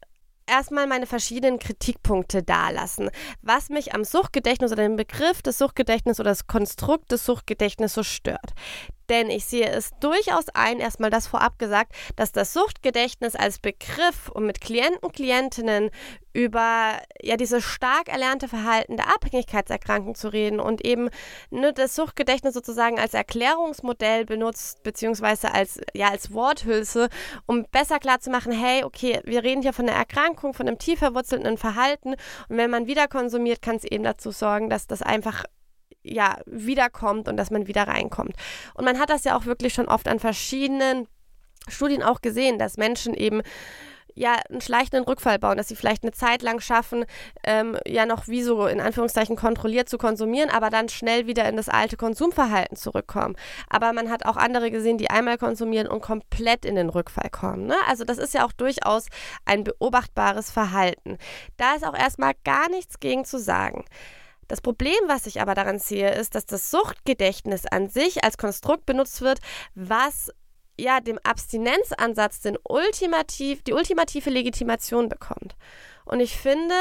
erstmal 0.48 0.88
meine 0.88 1.07
verschiedenen 1.07 1.61
Kritikpunkte 1.61 2.42
dalassen, 2.42 3.11
was 3.40 3.68
mich 3.68 3.94
am 3.94 4.02
Suchtgedächtnis 4.02 4.72
oder 4.72 4.83
dem 4.83 4.96
Begriff 4.96 5.42
des 5.42 5.59
Suchtgedächtnisses 5.59 6.18
oder 6.18 6.31
das 6.31 6.48
Konstrukt 6.48 7.12
des 7.12 7.24
Suchtgedächtnisses 7.24 7.94
so 7.94 8.02
stört. 8.02 8.52
Denn 9.08 9.30
ich 9.30 9.44
sehe 9.44 9.68
es 9.68 9.90
durchaus 10.00 10.48
ein, 10.54 10.80
erstmal 10.80 11.10
das 11.10 11.26
vorab 11.26 11.58
gesagt, 11.58 11.92
dass 12.16 12.32
das 12.32 12.52
Suchtgedächtnis 12.52 13.36
als 13.36 13.58
Begriff, 13.58 14.28
um 14.32 14.46
mit 14.46 14.60
Klienten, 14.60 15.12
Klientinnen 15.12 15.90
über 16.36 16.98
ja 17.22 17.36
dieses 17.36 17.64
stark 17.64 18.08
erlernte 18.08 18.46
Verhalten 18.46 18.96
der 18.96 19.08
Abhängigkeitserkrankung 19.08 20.14
zu 20.14 20.28
reden 20.28 20.60
und 20.60 20.84
eben 20.84 21.08
ne, 21.50 21.72
das 21.72 21.96
Suchtgedächtnis 21.96 22.52
sozusagen 22.52 23.00
als 23.00 23.14
Erklärungsmodell 23.14 24.26
benutzt, 24.26 24.82
beziehungsweise 24.82 25.54
als, 25.54 25.80
ja, 25.94 26.10
als 26.10 26.34
Worthülse, 26.34 27.08
um 27.46 27.64
besser 27.72 27.98
klarzumachen, 27.98 28.52
hey, 28.52 28.84
okay, 28.84 29.20
wir 29.24 29.44
reden 29.44 29.62
hier 29.62 29.72
von 29.72 29.88
einer 29.88 29.96
Erkrankung, 29.96 30.52
von 30.52 30.68
einem 30.68 30.78
tief 30.78 30.98
verwurzelten 30.98 31.56
Verhalten. 31.56 32.10
Und 32.48 32.56
wenn 32.56 32.70
man 32.70 32.86
wieder 32.86 33.08
konsumiert, 33.08 33.62
kann 33.62 33.76
es 33.76 33.84
eben 33.84 34.04
dazu 34.04 34.30
sorgen, 34.30 34.68
dass 34.68 34.86
das 34.86 35.00
einfach 35.00 35.44
ja, 36.06 36.38
wiederkommt 36.46 37.28
und 37.28 37.36
dass 37.36 37.50
man 37.50 37.66
wieder 37.66 37.86
reinkommt. 37.86 38.34
Und 38.74 38.84
man 38.84 38.98
hat 38.98 39.10
das 39.10 39.24
ja 39.24 39.36
auch 39.36 39.46
wirklich 39.46 39.74
schon 39.74 39.88
oft 39.88 40.08
an 40.08 40.18
verschiedenen 40.18 41.06
Studien 41.68 42.02
auch 42.02 42.20
gesehen, 42.20 42.58
dass 42.58 42.76
Menschen 42.76 43.14
eben 43.14 43.42
ja 44.16 44.36
einen 44.48 44.60
schleichenden 44.60 45.04
Rückfall 45.04 45.38
bauen, 45.38 45.58
dass 45.58 45.68
sie 45.68 45.76
vielleicht 45.76 46.02
eine 46.02 46.12
Zeit 46.12 46.42
lang 46.42 46.60
schaffen, 46.60 47.04
ähm, 47.44 47.76
ja 47.86 48.06
noch 48.06 48.28
wie 48.28 48.42
so 48.42 48.66
in 48.66 48.80
Anführungszeichen 48.80 49.36
kontrolliert 49.36 49.88
zu 49.88 49.98
konsumieren, 49.98 50.50
aber 50.50 50.70
dann 50.70 50.88
schnell 50.88 51.26
wieder 51.26 51.48
in 51.48 51.56
das 51.56 51.68
alte 51.68 51.96
Konsumverhalten 51.96 52.76
zurückkommen. 52.76 53.36
Aber 53.68 53.92
man 53.92 54.10
hat 54.10 54.24
auch 54.24 54.36
andere 54.36 54.70
gesehen, 54.70 54.98
die 54.98 55.10
einmal 55.10 55.38
konsumieren 55.38 55.86
und 55.86 56.00
komplett 56.00 56.64
in 56.64 56.74
den 56.74 56.88
Rückfall 56.88 57.30
kommen. 57.30 57.66
Ne? 57.66 57.76
Also 57.86 58.04
das 58.04 58.18
ist 58.18 58.34
ja 58.34 58.44
auch 58.46 58.52
durchaus 58.52 59.06
ein 59.44 59.64
beobachtbares 59.64 60.50
Verhalten. 60.50 61.18
Da 61.58 61.74
ist 61.74 61.86
auch 61.86 61.96
erstmal 61.96 62.32
gar 62.44 62.70
nichts 62.70 62.98
gegen 63.00 63.24
zu 63.24 63.38
sagen. 63.38 63.84
Das 64.48 64.61
Problem, 64.61 64.98
was 65.06 65.26
ich 65.26 65.40
aber 65.40 65.54
daran 65.54 65.78
sehe, 65.78 66.14
ist, 66.14 66.35
dass 66.35 66.46
das 66.46 66.70
Suchtgedächtnis 66.70 67.66
an 67.66 67.88
sich 67.88 68.24
als 68.24 68.38
Konstrukt 68.38 68.87
benutzt 68.87 69.20
wird, 69.20 69.40
was 69.74 70.30
ja 70.78 71.00
dem 71.00 71.18
Abstinenzansatz 71.22 72.40
den 72.40 72.59
ultimativ, 72.62 73.62
die 73.62 73.72
ultimative 73.72 74.30
Legitimation 74.30 75.09
bekommt. 75.09 75.56
Und 76.04 76.20
ich 76.20 76.37
finde, 76.37 76.74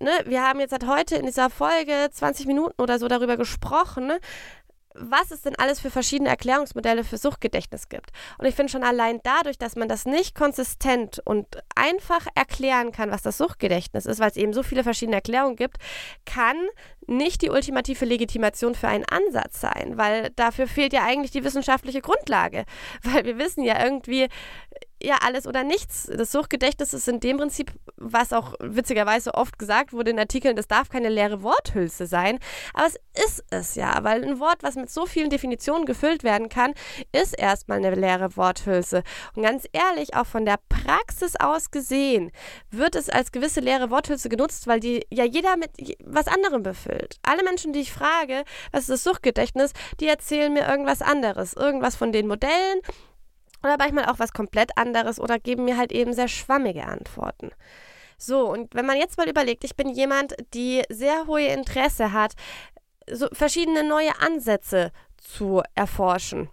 ne, 0.00 0.10
wir 0.24 0.42
haben 0.42 0.60
jetzt 0.60 0.70
seit 0.70 0.86
heute 0.86 1.16
in 1.16 1.26
dieser 1.26 1.50
Folge 1.50 2.08
20 2.10 2.46
Minuten 2.46 2.80
oder 2.80 2.98
so 2.98 3.08
darüber 3.08 3.36
gesprochen, 3.36 4.12
was 4.94 5.30
es 5.30 5.42
denn 5.42 5.56
alles 5.56 5.80
für 5.80 5.90
verschiedene 5.90 6.30
Erklärungsmodelle 6.30 7.04
für 7.04 7.18
Suchtgedächtnis 7.18 7.88
gibt. 7.88 8.10
Und 8.38 8.46
ich 8.46 8.54
finde 8.54 8.70
schon 8.70 8.84
allein 8.84 9.20
dadurch, 9.24 9.58
dass 9.58 9.76
man 9.76 9.88
das 9.88 10.06
nicht 10.06 10.34
konsistent 10.34 11.20
und 11.24 11.46
einfach 11.74 12.26
erklären 12.34 12.92
kann, 12.92 13.10
was 13.10 13.22
das 13.22 13.36
Suchtgedächtnis 13.38 14.06
ist, 14.06 14.20
weil 14.20 14.30
es 14.30 14.36
eben 14.36 14.52
so 14.52 14.62
viele 14.62 14.84
verschiedene 14.84 15.16
Erklärungen 15.16 15.56
gibt, 15.56 15.78
kann 16.24 16.56
nicht 17.06 17.42
die 17.42 17.50
ultimative 17.50 18.04
Legitimation 18.04 18.74
für 18.74 18.88
einen 18.88 19.04
Ansatz 19.04 19.60
sein, 19.60 19.94
weil 19.96 20.30
dafür 20.36 20.66
fehlt 20.66 20.92
ja 20.92 21.04
eigentlich 21.04 21.32
die 21.32 21.44
wissenschaftliche 21.44 22.00
Grundlage. 22.00 22.64
Weil 23.02 23.24
wir 23.24 23.38
wissen 23.38 23.62
ja 23.62 23.84
irgendwie, 23.84 24.28
ja 25.04 25.18
alles 25.22 25.46
oder 25.46 25.64
nichts. 25.64 26.10
Das 26.14 26.32
Suchtgedächtnis 26.32 26.92
ist 26.92 27.08
in 27.08 27.20
dem 27.20 27.36
Prinzip, 27.36 27.72
was 27.96 28.32
auch 28.32 28.54
witzigerweise 28.60 29.34
oft 29.34 29.58
gesagt 29.58 29.92
wurde 29.92 30.10
in 30.10 30.18
Artikeln, 30.18 30.56
das 30.56 30.66
darf 30.66 30.88
keine 30.88 31.08
leere 31.08 31.42
Worthülse 31.42 32.06
sein. 32.06 32.38
Aber 32.72 32.86
es 32.86 32.98
ist 33.24 33.44
es 33.50 33.74
ja, 33.74 34.02
weil 34.02 34.24
ein 34.24 34.40
Wort, 34.40 34.62
was 34.62 34.74
mit 34.74 34.90
so 34.90 35.06
vielen 35.06 35.30
Definitionen 35.30 35.86
gefüllt 35.86 36.24
werden 36.24 36.48
kann, 36.48 36.74
ist 37.12 37.38
erstmal 37.38 37.78
eine 37.78 37.94
leere 37.94 38.36
Worthülse. 38.36 39.02
Und 39.34 39.42
ganz 39.42 39.66
ehrlich, 39.72 40.14
auch 40.14 40.26
von 40.26 40.44
der 40.44 40.58
Praxis 40.68 41.36
aus 41.36 41.70
gesehen, 41.70 42.32
wird 42.70 42.96
es 42.96 43.08
als 43.08 43.32
gewisse 43.32 43.60
leere 43.60 43.90
Worthülse 43.90 44.28
genutzt, 44.28 44.66
weil 44.66 44.80
die 44.80 45.06
ja 45.10 45.24
jeder 45.24 45.56
mit 45.56 45.70
was 46.04 46.26
anderem 46.26 46.62
befüllt. 46.62 47.16
Alle 47.22 47.44
Menschen, 47.44 47.72
die 47.72 47.80
ich 47.80 47.92
frage, 47.92 48.44
was 48.72 48.82
ist 48.82 48.90
das 48.90 49.04
Suchtgedächtnis, 49.04 49.72
die 50.00 50.08
erzählen 50.08 50.52
mir 50.52 50.66
irgendwas 50.68 51.02
anderes. 51.02 51.54
Irgendwas 51.54 51.96
von 51.96 52.12
den 52.12 52.26
Modellen, 52.26 52.80
oder 53.64 53.76
manchmal 53.78 54.06
auch 54.06 54.18
was 54.18 54.32
komplett 54.32 54.76
anderes 54.76 55.18
oder 55.18 55.38
geben 55.38 55.64
mir 55.64 55.76
halt 55.76 55.92
eben 55.92 56.12
sehr 56.12 56.28
schwammige 56.28 56.84
Antworten. 56.84 57.50
So, 58.18 58.48
und 58.50 58.74
wenn 58.74 58.86
man 58.86 58.96
jetzt 58.96 59.18
mal 59.18 59.28
überlegt, 59.28 59.64
ich 59.64 59.76
bin 59.76 59.88
jemand, 59.88 60.34
die 60.54 60.82
sehr 60.88 61.26
hohe 61.26 61.46
Interesse 61.46 62.12
hat, 62.12 62.34
so 63.10 63.28
verschiedene 63.32 63.86
neue 63.86 64.18
Ansätze 64.20 64.92
zu 65.16 65.62
erforschen. 65.74 66.48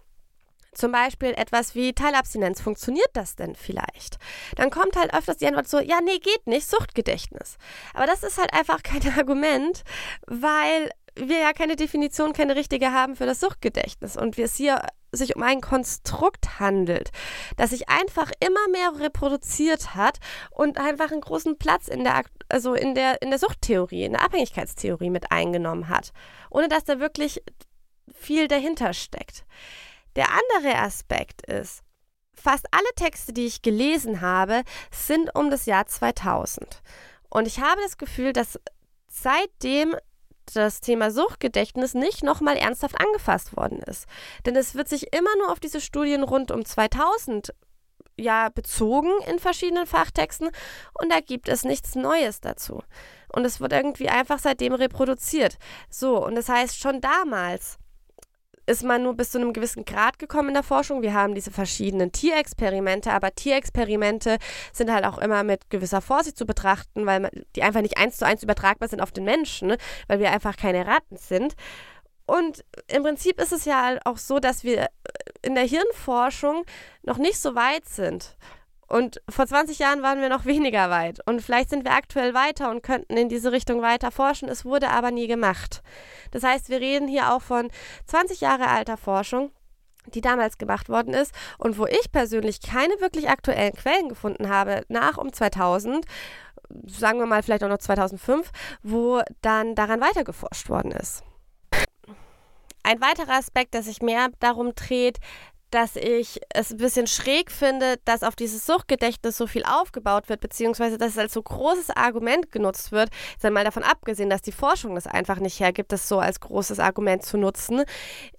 Zum 0.74 0.90
Beispiel 0.90 1.34
etwas 1.34 1.74
wie 1.74 1.92
Teilabstinenz. 1.92 2.60
Funktioniert 2.60 3.10
das 3.12 3.36
denn 3.36 3.54
vielleicht? 3.54 4.16
Dann 4.56 4.70
kommt 4.70 4.96
halt 4.96 5.12
öfters 5.12 5.36
die 5.36 5.46
Antwort 5.46 5.68
so, 5.68 5.78
ja, 5.78 6.00
nee, 6.00 6.18
geht 6.18 6.46
nicht, 6.46 6.68
Suchtgedächtnis. 6.68 7.58
Aber 7.92 8.06
das 8.06 8.22
ist 8.22 8.38
halt 8.38 8.52
einfach 8.54 8.82
kein 8.82 9.06
Argument, 9.16 9.82
weil 10.26 10.90
wir 11.14 11.38
ja 11.38 11.52
keine 11.52 11.76
Definition, 11.76 12.32
keine 12.32 12.56
richtige 12.56 12.92
haben 12.92 13.16
für 13.16 13.26
das 13.26 13.40
Suchtgedächtnis 13.40 14.16
und 14.16 14.38
wir 14.38 14.46
es 14.46 14.56
hier 14.56 14.80
sich 15.12 15.36
um 15.36 15.42
ein 15.42 15.60
Konstrukt 15.60 16.58
handelt, 16.58 17.10
das 17.56 17.70
sich 17.70 17.88
einfach 17.88 18.30
immer 18.40 18.68
mehr 18.70 18.98
reproduziert 18.98 19.94
hat 19.94 20.18
und 20.50 20.78
einfach 20.78 21.12
einen 21.12 21.20
großen 21.20 21.58
Platz 21.58 21.88
in 21.88 22.04
der, 22.04 22.24
also 22.48 22.74
in 22.74 22.94
der, 22.94 23.22
in 23.22 23.30
der 23.30 23.38
Suchttheorie, 23.38 24.04
in 24.04 24.12
der 24.12 24.24
Abhängigkeitstheorie 24.24 25.10
mit 25.10 25.30
eingenommen 25.30 25.88
hat, 25.88 26.12
ohne 26.50 26.68
dass 26.68 26.84
da 26.84 26.98
wirklich 26.98 27.42
viel 28.12 28.48
dahinter 28.48 28.92
steckt. 28.94 29.44
Der 30.16 30.28
andere 30.30 30.78
Aspekt 30.78 31.42
ist, 31.46 31.82
fast 32.34 32.66
alle 32.72 32.88
Texte, 32.96 33.32
die 33.32 33.46
ich 33.46 33.62
gelesen 33.62 34.20
habe, 34.20 34.62
sind 34.90 35.34
um 35.34 35.50
das 35.50 35.66
Jahr 35.66 35.86
2000. 35.86 36.82
Und 37.28 37.46
ich 37.46 37.60
habe 37.60 37.80
das 37.82 37.98
Gefühl, 37.98 38.32
dass 38.32 38.58
seitdem 39.08 39.94
das 40.54 40.80
Thema 40.80 41.10
Suchtgedächtnis 41.10 41.94
nicht 41.94 42.22
nochmal 42.22 42.56
ernsthaft 42.56 43.00
angefasst 43.00 43.56
worden 43.56 43.80
ist. 43.80 44.06
Denn 44.46 44.56
es 44.56 44.74
wird 44.74 44.88
sich 44.88 45.12
immer 45.12 45.34
nur 45.38 45.50
auf 45.50 45.60
diese 45.60 45.80
Studien 45.80 46.22
rund 46.22 46.50
um 46.50 46.64
2000 46.64 47.54
ja 48.18 48.50
bezogen 48.50 49.10
in 49.28 49.38
verschiedenen 49.38 49.86
Fachtexten 49.86 50.50
und 51.00 51.10
da 51.10 51.20
gibt 51.20 51.48
es 51.48 51.64
nichts 51.64 51.94
Neues 51.94 52.40
dazu. 52.40 52.82
Und 53.32 53.44
es 53.44 53.60
wird 53.60 53.72
irgendwie 53.72 54.08
einfach 54.08 54.38
seitdem 54.38 54.74
reproduziert. 54.74 55.56
So, 55.88 56.24
und 56.24 56.34
das 56.34 56.48
heißt, 56.48 56.78
schon 56.78 57.00
damals 57.00 57.78
ist 58.72 58.82
man 58.82 59.02
nur 59.02 59.14
bis 59.14 59.30
zu 59.30 59.38
einem 59.38 59.52
gewissen 59.52 59.84
Grad 59.84 60.18
gekommen 60.18 60.48
in 60.48 60.54
der 60.54 60.62
Forschung. 60.62 61.02
Wir 61.02 61.12
haben 61.12 61.34
diese 61.34 61.50
verschiedenen 61.50 62.10
Tierexperimente, 62.10 63.12
aber 63.12 63.34
Tierexperimente 63.34 64.38
sind 64.72 64.90
halt 64.90 65.04
auch 65.04 65.18
immer 65.18 65.44
mit 65.44 65.68
gewisser 65.68 66.00
Vorsicht 66.00 66.38
zu 66.38 66.46
betrachten, 66.46 67.04
weil 67.04 67.30
die 67.54 67.62
einfach 67.62 67.82
nicht 67.82 67.98
eins 67.98 68.16
zu 68.16 68.26
eins 68.26 68.42
übertragbar 68.42 68.88
sind 68.88 69.00
auf 69.00 69.12
den 69.12 69.24
Menschen, 69.24 69.76
weil 70.08 70.20
wir 70.20 70.30
einfach 70.30 70.56
keine 70.56 70.86
Ratten 70.86 71.16
sind. 71.16 71.54
Und 72.24 72.64
im 72.88 73.02
Prinzip 73.02 73.40
ist 73.40 73.52
es 73.52 73.66
ja 73.66 73.98
auch 74.04 74.16
so, 74.16 74.38
dass 74.38 74.64
wir 74.64 74.88
in 75.42 75.54
der 75.54 75.64
Hirnforschung 75.64 76.64
noch 77.02 77.18
nicht 77.18 77.38
so 77.38 77.54
weit 77.54 77.86
sind. 77.86 78.36
Und 78.92 79.22
vor 79.26 79.46
20 79.46 79.78
Jahren 79.78 80.02
waren 80.02 80.20
wir 80.20 80.28
noch 80.28 80.44
weniger 80.54 80.90
weit. 80.90 81.26
Und 81.26 81.40
vielleicht 81.40 81.70
sind 81.70 81.84
wir 81.84 81.92
aktuell 81.92 82.34
weiter 82.34 82.70
und 82.70 82.82
könnten 82.82 83.16
in 83.16 83.30
diese 83.30 83.50
Richtung 83.50 83.80
weiter 83.80 84.10
forschen. 84.10 84.50
Es 84.50 84.66
wurde 84.66 84.90
aber 84.90 85.10
nie 85.10 85.28
gemacht. 85.28 85.82
Das 86.30 86.42
heißt, 86.42 86.68
wir 86.68 86.78
reden 86.78 87.08
hier 87.08 87.32
auch 87.32 87.40
von 87.40 87.70
20 88.06 88.42
Jahre 88.42 88.68
alter 88.68 88.96
Forschung 88.96 89.50
die 90.06 90.20
damals 90.20 90.58
gemacht 90.58 90.88
worden 90.88 91.14
ist 91.14 91.32
und 91.58 91.78
wo 91.78 91.86
ich 91.86 92.10
persönlich 92.10 92.60
keine 92.60 93.00
wirklich 93.00 93.28
aktuellen 93.28 93.72
Quellen 93.72 94.08
gefunden 94.08 94.48
habe, 94.48 94.82
nach 94.88 95.16
um 95.16 95.32
2000, 95.32 96.04
sagen 96.88 97.20
wir 97.20 97.26
mal 97.26 97.44
vielleicht 97.44 97.62
auch 97.62 97.68
noch 97.68 97.78
2005, 97.78 98.50
wo 98.82 99.22
dann 99.42 99.76
daran 99.76 100.00
weiter 100.00 100.24
geforscht 100.24 100.68
worden 100.68 100.90
ist. 100.90 101.22
Ein 102.82 103.00
weiterer 103.00 103.34
Aspekt, 103.34 103.74
der 103.74 103.84
sich 103.84 104.02
mehr 104.02 104.30
darum 104.40 104.74
dreht, 104.74 105.18
dass 105.72 105.96
ich 105.96 106.40
es 106.50 106.70
ein 106.70 106.76
bisschen 106.76 107.06
schräg 107.06 107.50
finde, 107.50 107.96
dass 108.04 108.22
auf 108.22 108.36
dieses 108.36 108.66
Suchtgedächtnis 108.66 109.36
so 109.36 109.46
viel 109.46 109.64
aufgebaut 109.64 110.28
wird, 110.28 110.40
beziehungsweise 110.40 110.98
dass 110.98 111.12
es 111.12 111.18
als 111.18 111.32
so 111.32 111.42
großes 111.42 111.90
Argument 111.90 112.52
genutzt 112.52 112.92
wird, 112.92 113.10
sei 113.38 113.50
mal 113.50 113.64
davon 113.64 113.82
abgesehen, 113.82 114.30
dass 114.30 114.42
die 114.42 114.52
Forschung 114.52 114.94
das 114.94 115.06
einfach 115.06 115.40
nicht 115.40 115.58
hergibt, 115.60 115.92
das 115.92 116.08
so 116.08 116.18
als 116.18 116.40
großes 116.40 116.78
Argument 116.78 117.24
zu 117.24 117.38
nutzen, 117.38 117.84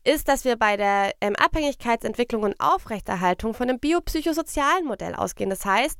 ist, 0.03 0.27
dass 0.27 0.45
wir 0.45 0.55
bei 0.55 0.77
der 0.77 1.13
ähm, 1.21 1.35
Abhängigkeitsentwicklung 1.35 2.43
und 2.43 2.55
Aufrechterhaltung 2.59 3.53
von 3.53 3.69
einem 3.69 3.79
biopsychosozialen 3.79 4.85
Modell 4.85 5.15
ausgehen. 5.15 5.49
Das 5.49 5.65
heißt, 5.65 5.99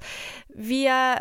wir 0.49 1.19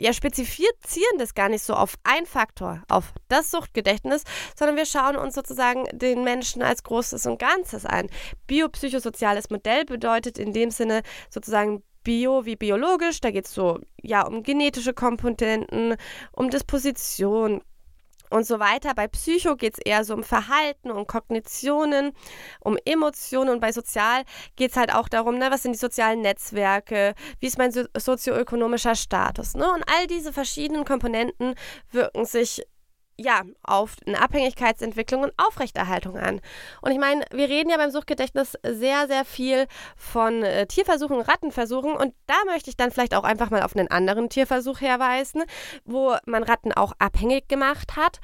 ja, 0.00 0.12
spezifizieren 0.12 1.18
das 1.18 1.34
gar 1.34 1.48
nicht 1.48 1.62
so 1.62 1.74
auf 1.74 1.94
einen 2.04 2.26
Faktor, 2.26 2.82
auf 2.88 3.12
das 3.28 3.50
Suchtgedächtnis, 3.50 4.24
sondern 4.56 4.76
wir 4.76 4.86
schauen 4.86 5.16
uns 5.16 5.34
sozusagen 5.34 5.84
den 5.92 6.24
Menschen 6.24 6.62
als 6.62 6.82
Großes 6.84 7.26
und 7.26 7.38
Ganzes 7.38 7.84
an. 7.84 8.08
Biopsychosoziales 8.46 9.50
Modell 9.50 9.84
bedeutet 9.84 10.38
in 10.38 10.52
dem 10.52 10.70
Sinne 10.70 11.02
sozusagen 11.30 11.82
Bio 12.04 12.46
wie 12.46 12.56
biologisch, 12.56 13.20
da 13.20 13.30
geht 13.30 13.46
es 13.46 13.54
so 13.54 13.80
ja 14.00 14.26
um 14.26 14.42
genetische 14.42 14.94
Komponenten, 14.94 15.96
um 16.32 16.48
Disposition, 16.48 17.62
und 18.30 18.46
so 18.46 18.58
weiter. 18.58 18.94
Bei 18.94 19.08
Psycho 19.08 19.56
geht 19.56 19.74
es 19.74 19.78
eher 19.84 20.04
so 20.04 20.14
um 20.14 20.22
Verhalten, 20.22 20.90
um 20.90 21.06
Kognitionen, 21.06 22.12
um 22.60 22.76
Emotionen 22.84 23.50
und 23.50 23.60
bei 23.60 23.72
Sozial 23.72 24.24
geht 24.56 24.72
es 24.72 24.76
halt 24.76 24.94
auch 24.94 25.08
darum, 25.08 25.38
ne, 25.38 25.50
was 25.50 25.62
sind 25.62 25.72
die 25.72 25.78
sozialen 25.78 26.20
Netzwerke, 26.20 27.14
wie 27.40 27.46
ist 27.46 27.58
mein 27.58 27.72
so 27.72 27.84
sozioökonomischer 27.96 28.94
Status. 28.94 29.54
Ne? 29.54 29.70
Und 29.72 29.84
all 29.86 30.06
diese 30.06 30.32
verschiedenen 30.32 30.84
Komponenten 30.84 31.54
wirken 31.90 32.24
sich 32.24 32.62
ja, 33.20 33.42
auf 33.62 33.96
eine 34.06 34.22
Abhängigkeitsentwicklung 34.22 35.22
und 35.22 35.32
Aufrechterhaltung 35.36 36.16
an. 36.16 36.40
Und 36.80 36.92
ich 36.92 36.98
meine, 36.98 37.24
wir 37.32 37.48
reden 37.48 37.70
ja 37.70 37.76
beim 37.76 37.90
Suchtgedächtnis 37.90 38.56
sehr, 38.62 39.08
sehr 39.08 39.24
viel 39.24 39.66
von 39.96 40.42
äh, 40.42 40.66
Tierversuchen, 40.66 41.20
Rattenversuchen 41.20 41.94
und 41.94 42.14
da 42.26 42.36
möchte 42.46 42.70
ich 42.70 42.76
dann 42.76 42.92
vielleicht 42.92 43.14
auch 43.14 43.24
einfach 43.24 43.50
mal 43.50 43.62
auf 43.62 43.76
einen 43.76 43.90
anderen 43.90 44.28
Tierversuch 44.28 44.80
herweisen, 44.80 45.42
wo 45.84 46.16
man 46.26 46.44
Ratten 46.44 46.72
auch 46.72 46.92
abhängig 46.98 47.48
gemacht 47.48 47.96
hat 47.96 48.20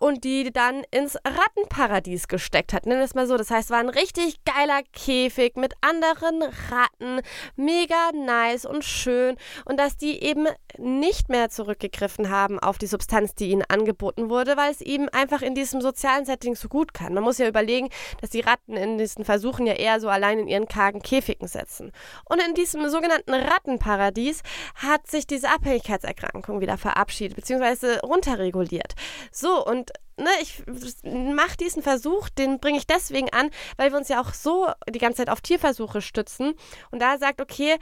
und 0.00 0.24
die 0.24 0.50
dann 0.50 0.82
ins 0.90 1.16
Rattenparadies 1.16 2.26
gesteckt 2.26 2.72
hat. 2.72 2.86
Nennen 2.86 3.00
wir 3.00 3.04
es 3.04 3.14
mal 3.14 3.26
so. 3.26 3.36
Das 3.36 3.50
heißt, 3.50 3.66
es 3.66 3.70
war 3.70 3.80
ein 3.80 3.90
richtig 3.90 4.42
geiler 4.44 4.80
Käfig 4.92 5.56
mit 5.56 5.74
anderen 5.82 6.42
Ratten. 6.42 7.20
Mega 7.54 8.10
nice 8.14 8.64
und 8.64 8.82
schön. 8.82 9.36
Und 9.66 9.78
dass 9.78 9.98
die 9.98 10.22
eben 10.22 10.46
nicht 10.78 11.28
mehr 11.28 11.50
zurückgegriffen 11.50 12.30
haben 12.30 12.58
auf 12.58 12.78
die 12.78 12.86
Substanz, 12.86 13.34
die 13.34 13.50
ihnen 13.50 13.62
angeboten 13.68 14.30
wurde, 14.30 14.56
weil 14.56 14.72
es 14.72 14.80
eben 14.80 15.10
einfach 15.10 15.42
in 15.42 15.54
diesem 15.54 15.82
sozialen 15.82 16.24
Setting 16.24 16.56
so 16.56 16.68
gut 16.68 16.94
kann. 16.94 17.12
Man 17.12 17.22
muss 17.22 17.36
ja 17.36 17.46
überlegen, 17.46 17.90
dass 18.22 18.30
die 18.30 18.40
Ratten 18.40 18.78
in 18.78 18.96
diesen 18.96 19.26
Versuchen 19.26 19.66
ja 19.66 19.74
eher 19.74 20.00
so 20.00 20.08
allein 20.08 20.38
in 20.38 20.48
ihren 20.48 20.66
kargen 20.66 21.02
Käfigen 21.02 21.46
sitzen. 21.46 21.92
Und 22.24 22.42
in 22.42 22.54
diesem 22.54 22.88
sogenannten 22.88 23.34
Rattenparadies 23.34 24.42
hat 24.76 25.06
sich 25.08 25.26
diese 25.26 25.50
Abhängigkeitserkrankung 25.50 26.62
wieder 26.62 26.78
verabschiedet, 26.78 27.36
beziehungsweise 27.36 28.00
runterreguliert. 28.00 28.94
So, 29.30 29.62
und 29.62 29.89
ne, 30.16 30.30
ich 30.40 30.62
mache 31.04 31.56
diesen 31.56 31.82
Versuch, 31.82 32.28
den 32.28 32.60
bringe 32.60 32.78
ich 32.78 32.86
deswegen 32.86 33.30
an, 33.30 33.50
weil 33.76 33.90
wir 33.90 33.98
uns 33.98 34.08
ja 34.08 34.20
auch 34.20 34.34
so 34.34 34.68
die 34.88 34.98
ganze 34.98 35.18
Zeit 35.18 35.30
auf 35.30 35.40
Tierversuche 35.40 36.02
stützen. 36.02 36.54
Und 36.90 37.00
da 37.00 37.18
sagt, 37.18 37.40
okay, 37.40 37.78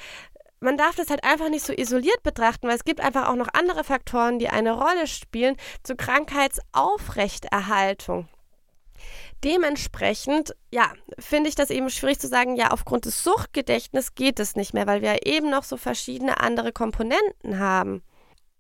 man 0.61 0.77
darf 0.77 0.97
das 0.97 1.09
halt 1.11 1.25
einfach 1.25 1.49
nicht 1.49 1.65
so 1.65 1.73
isoliert 1.73 2.23
betrachten, 2.23 2.69
weil 2.69 2.77
es 2.77 2.85
gibt 2.85 3.01
einfach 3.01 3.29
auch 3.29 3.37
noch 3.37 3.49
andere 3.53 3.85
Faktoren, 3.85 4.39
die 4.39 4.49
eine 4.49 4.73
Rolle 4.73 5.07
spielen 5.07 5.57
zur 5.83 5.97
Krankheitsaufrechterhaltung. 5.97 8.29
Dementsprechend, 9.45 10.57
ja, 10.73 10.93
finde 11.17 11.49
ich 11.49 11.55
das 11.55 11.71
eben 11.71 11.91
schwierig 11.91 12.19
zu 12.19 12.27
sagen, 12.27 12.57
ja, 12.57 12.73
aufgrund 12.73 13.05
des 13.05 13.23
Suchtgedächtnisses 13.23 14.17
geht 14.17 14.41
es 14.41 14.57
nicht 14.57 14.75
mehr, 14.75 14.89
weil 14.89 15.01
wir 15.01 15.27
eben 15.27 15.49
noch 15.49 15.63
so 15.63 15.77
verschiedene 15.77 16.41
andere 16.41 16.73
Komponenten 16.73 17.61
haben. 17.61 18.03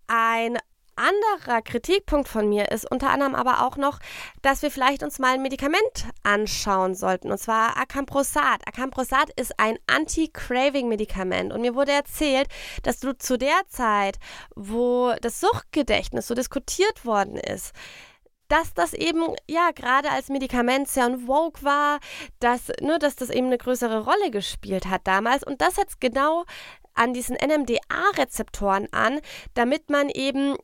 Ein 0.06 0.56
anderer 0.98 1.62
Kritikpunkt 1.62 2.28
von 2.28 2.48
mir 2.48 2.70
ist 2.70 2.90
unter 2.90 3.10
anderem 3.10 3.34
aber 3.34 3.64
auch 3.64 3.76
noch, 3.76 3.98
dass 4.42 4.62
wir 4.62 4.70
vielleicht 4.70 5.02
uns 5.02 5.18
mal 5.18 5.34
ein 5.34 5.42
Medikament 5.42 6.06
anschauen 6.22 6.94
sollten, 6.94 7.30
und 7.30 7.38
zwar 7.38 7.76
Acamprosat. 7.76 8.66
Acamprosat 8.66 9.30
ist 9.36 9.58
ein 9.58 9.78
Anti-Craving-Medikament 9.86 11.52
und 11.52 11.60
mir 11.60 11.74
wurde 11.74 11.92
erzählt, 11.92 12.48
dass 12.82 13.00
du 13.00 13.16
zu 13.16 13.38
der 13.38 13.60
Zeit, 13.68 14.18
wo 14.54 15.14
das 15.20 15.40
Suchtgedächtnis 15.40 16.26
so 16.26 16.34
diskutiert 16.34 17.04
worden 17.04 17.36
ist, 17.36 17.72
dass 18.48 18.74
das 18.74 18.94
eben 18.94 19.34
ja 19.46 19.70
gerade 19.74 20.10
als 20.10 20.28
Medikament 20.28 20.88
sehr 20.88 21.06
en 21.06 21.26
vogue 21.26 21.62
war, 21.62 22.00
dass, 22.40 22.68
ne, 22.80 22.98
dass 22.98 23.16
das 23.16 23.30
eben 23.30 23.46
eine 23.46 23.58
größere 23.58 24.04
Rolle 24.04 24.30
gespielt 24.30 24.86
hat 24.86 25.06
damals. 25.06 25.44
Und 25.44 25.60
das 25.60 25.76
setzt 25.76 26.00
genau 26.00 26.44
an 26.94 27.14
diesen 27.14 27.36
NMDA-Rezeptoren 27.36 28.88
an, 28.92 29.20
damit 29.54 29.88
man 29.90 30.08
eben 30.08 30.56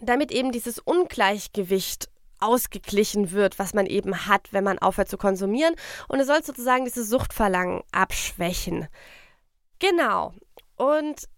damit 0.00 0.32
eben 0.32 0.52
dieses 0.52 0.78
Ungleichgewicht 0.78 2.08
ausgeglichen 2.38 3.30
wird, 3.30 3.58
was 3.58 3.74
man 3.74 3.86
eben 3.86 4.26
hat, 4.26 4.52
wenn 4.52 4.64
man 4.64 4.78
aufhört 4.78 5.08
zu 5.08 5.16
konsumieren. 5.16 5.74
Und 6.08 6.20
es 6.20 6.26
soll 6.26 6.42
sozusagen 6.44 6.84
dieses 6.84 7.08
Suchtverlangen 7.08 7.82
abschwächen. 7.92 8.88
Genau. 9.78 10.34
Und 10.76 11.28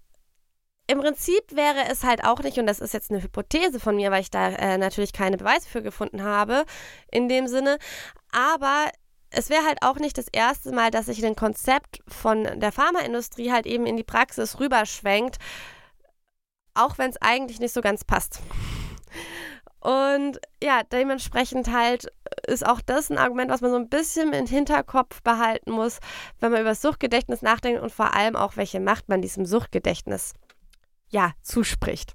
im 0.91 1.01
Prinzip 1.01 1.55
wäre 1.55 1.87
es 1.91 2.03
halt 2.03 2.25
auch 2.25 2.41
nicht, 2.41 2.59
und 2.59 2.67
das 2.67 2.81
ist 2.81 2.95
jetzt 2.95 3.11
eine 3.11 3.23
Hypothese 3.23 3.79
von 3.79 3.97
mir, 3.97 4.11
weil 4.11 4.23
ich 4.23 4.31
da 4.31 4.49
äh, 4.49 4.79
natürlich 4.79 5.13
keine 5.13 5.37
Beweise 5.37 5.69
für 5.69 5.83
gefunden 5.83 6.25
habe, 6.25 6.65
in 7.13 7.29
dem 7.29 7.47
Sinne, 7.47 7.79
aber 8.33 8.87
es 9.31 9.51
wäre 9.51 9.67
halt 9.67 9.83
auch 9.83 9.97
nicht 9.97 10.17
das 10.17 10.29
erste 10.33 10.73
Mal, 10.73 10.91
dass 10.91 11.07
sich 11.07 11.25
ein 11.25 11.37
Konzept 11.37 12.01
von 12.09 12.45
der 12.59 12.73
Pharmaindustrie 12.73 13.53
halt 13.53 13.67
eben 13.67 13.85
in 13.85 13.99
die 13.99 14.05
Praxis 14.05 14.59
rüberschwenkt 14.59 15.37
auch 16.79 16.99
wenn 16.99 17.11
es 17.11 17.21
eigentlich 17.21 17.61
nicht 17.61 17.75
so 17.75 17.81
ganz 17.81 18.05
passt. 18.05 18.41
Und 19.81 20.41
ja, 20.63 20.83
dementsprechend 20.83 21.73
halt 21.73 22.09
ist 22.47 22.67
auch 22.67 22.81
das 22.81 23.11
ein 23.11 23.19
Argument, 23.19 23.51
was 23.51 23.61
man 23.61 23.71
so 23.71 23.77
ein 23.77 23.89
bisschen 23.89 24.33
im 24.33 24.47
Hinterkopf 24.47 25.23
behalten 25.23 25.71
muss, 25.71 25.99
wenn 26.41 26.51
man 26.51 26.61
über 26.61 26.71
das 26.71 26.83
Suchtgedächtnis 26.83 27.43
nachdenkt 27.43 27.81
und 27.81 27.93
vor 27.93 28.15
allem 28.15 28.35
auch, 28.35 28.57
welche 28.57 28.81
Macht 28.81 29.09
man 29.09 29.23
diesem 29.23 29.47
Suchtgedächtnis 29.47 30.35
ja 31.11 31.33
zuspricht. 31.43 32.15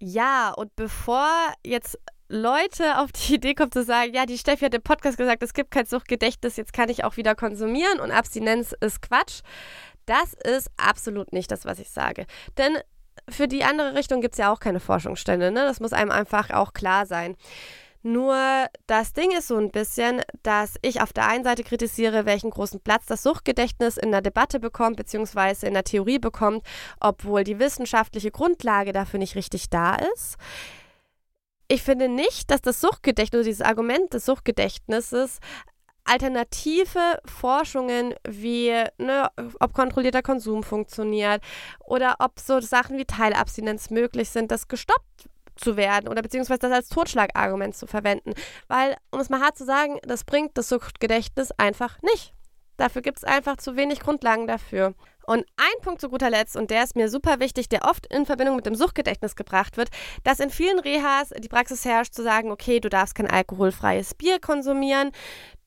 Ja, 0.00 0.52
und 0.52 0.74
bevor 0.76 1.28
jetzt 1.64 1.98
Leute 2.28 2.98
auf 2.98 3.12
die 3.12 3.34
Idee 3.36 3.54
kommen 3.54 3.72
zu 3.72 3.84
sagen, 3.84 4.12
ja, 4.12 4.26
die 4.26 4.38
Steffi 4.38 4.64
hat 4.64 4.74
im 4.74 4.82
Podcast 4.82 5.16
gesagt, 5.16 5.42
es 5.42 5.54
gibt 5.54 5.70
kein 5.70 5.86
Suchtgedächtnis, 5.86 6.56
jetzt 6.56 6.72
kann 6.72 6.88
ich 6.88 7.04
auch 7.04 7.16
wieder 7.16 7.34
konsumieren 7.34 8.00
und 8.00 8.10
Abstinenz 8.10 8.74
ist 8.80 9.00
Quatsch. 9.02 9.42
Das 10.06 10.32
ist 10.32 10.70
absolut 10.76 11.32
nicht 11.32 11.50
das, 11.50 11.64
was 11.64 11.78
ich 11.78 11.90
sage. 11.90 12.26
Denn 12.56 12.78
für 13.28 13.48
die 13.48 13.64
andere 13.64 13.94
Richtung 13.94 14.20
gibt 14.20 14.34
es 14.34 14.38
ja 14.38 14.52
auch 14.52 14.60
keine 14.60 14.80
Forschungsstände. 14.80 15.50
Ne? 15.50 15.60
Das 15.60 15.80
muss 15.80 15.92
einem 15.92 16.10
einfach 16.10 16.50
auch 16.50 16.72
klar 16.72 17.06
sein. 17.06 17.36
Nur 18.02 18.66
das 18.86 19.12
Ding 19.12 19.32
ist 19.36 19.48
so 19.48 19.56
ein 19.56 19.70
bisschen, 19.70 20.22
dass 20.42 20.76
ich 20.82 21.02
auf 21.02 21.12
der 21.12 21.26
einen 21.26 21.42
Seite 21.42 21.64
kritisiere, 21.64 22.26
welchen 22.26 22.50
großen 22.50 22.80
Platz 22.80 23.06
das 23.06 23.24
Suchtgedächtnis 23.24 23.96
in 23.96 24.12
der 24.12 24.22
Debatte 24.22 24.60
bekommt, 24.60 24.96
beziehungsweise 24.96 25.66
in 25.66 25.74
der 25.74 25.84
Theorie 25.84 26.20
bekommt, 26.20 26.64
obwohl 27.00 27.42
die 27.42 27.58
wissenschaftliche 27.58 28.30
Grundlage 28.30 28.92
dafür 28.92 29.18
nicht 29.18 29.34
richtig 29.34 29.68
da 29.68 29.96
ist. 30.14 30.36
Ich 31.66 31.82
finde 31.82 32.08
nicht, 32.08 32.50
dass 32.50 32.62
das 32.62 32.80
Suchtgedächtnis, 32.80 33.44
dieses 33.44 33.62
Argument 33.62 34.14
des 34.14 34.24
Suchtgedächtnisses 34.24 35.40
alternative 36.08 37.20
Forschungen 37.24 38.14
wie, 38.26 38.72
ne, 38.98 39.30
ob 39.60 39.72
kontrollierter 39.72 40.22
Konsum 40.22 40.62
funktioniert 40.62 41.42
oder 41.84 42.16
ob 42.18 42.40
so 42.40 42.60
Sachen 42.60 42.98
wie 42.98 43.04
Teilabstinenz 43.04 43.90
möglich 43.90 44.30
sind, 44.30 44.50
das 44.50 44.68
gestoppt 44.68 45.28
zu 45.56 45.76
werden 45.76 46.08
oder 46.08 46.22
beziehungsweise 46.22 46.60
das 46.60 46.72
als 46.72 46.88
Totschlagargument 46.88 47.76
zu 47.76 47.86
verwenden. 47.86 48.32
Weil, 48.68 48.96
um 49.10 49.20
es 49.20 49.28
mal 49.28 49.40
hart 49.40 49.58
zu 49.58 49.64
sagen, 49.64 49.98
das 50.02 50.24
bringt 50.24 50.56
das 50.56 50.68
Suchtgedächtnis 50.68 51.50
einfach 51.52 51.98
nicht. 52.02 52.32
Dafür 52.76 53.02
gibt 53.02 53.18
es 53.18 53.24
einfach 53.24 53.56
zu 53.56 53.76
wenig 53.76 54.00
Grundlagen 54.00 54.46
dafür. 54.46 54.94
Und 55.26 55.44
ein 55.56 55.82
Punkt 55.82 56.00
zu 56.00 56.08
guter 56.08 56.30
Letzt, 56.30 56.56
und 56.56 56.70
der 56.70 56.84
ist 56.84 56.96
mir 56.96 57.10
super 57.10 57.38
wichtig, 57.38 57.68
der 57.68 57.84
oft 57.84 58.06
in 58.06 58.24
Verbindung 58.24 58.56
mit 58.56 58.64
dem 58.64 58.74
Suchtgedächtnis 58.74 59.36
gebracht 59.36 59.76
wird, 59.76 59.90
dass 60.24 60.40
in 60.40 60.48
vielen 60.48 60.78
Rehas 60.78 61.34
die 61.36 61.48
Praxis 61.48 61.84
herrscht, 61.84 62.14
zu 62.14 62.22
sagen, 62.22 62.50
okay, 62.50 62.80
du 62.80 62.88
darfst 62.88 63.14
kein 63.14 63.28
alkoholfreies 63.28 64.14
Bier 64.14 64.40
konsumieren, 64.40 65.10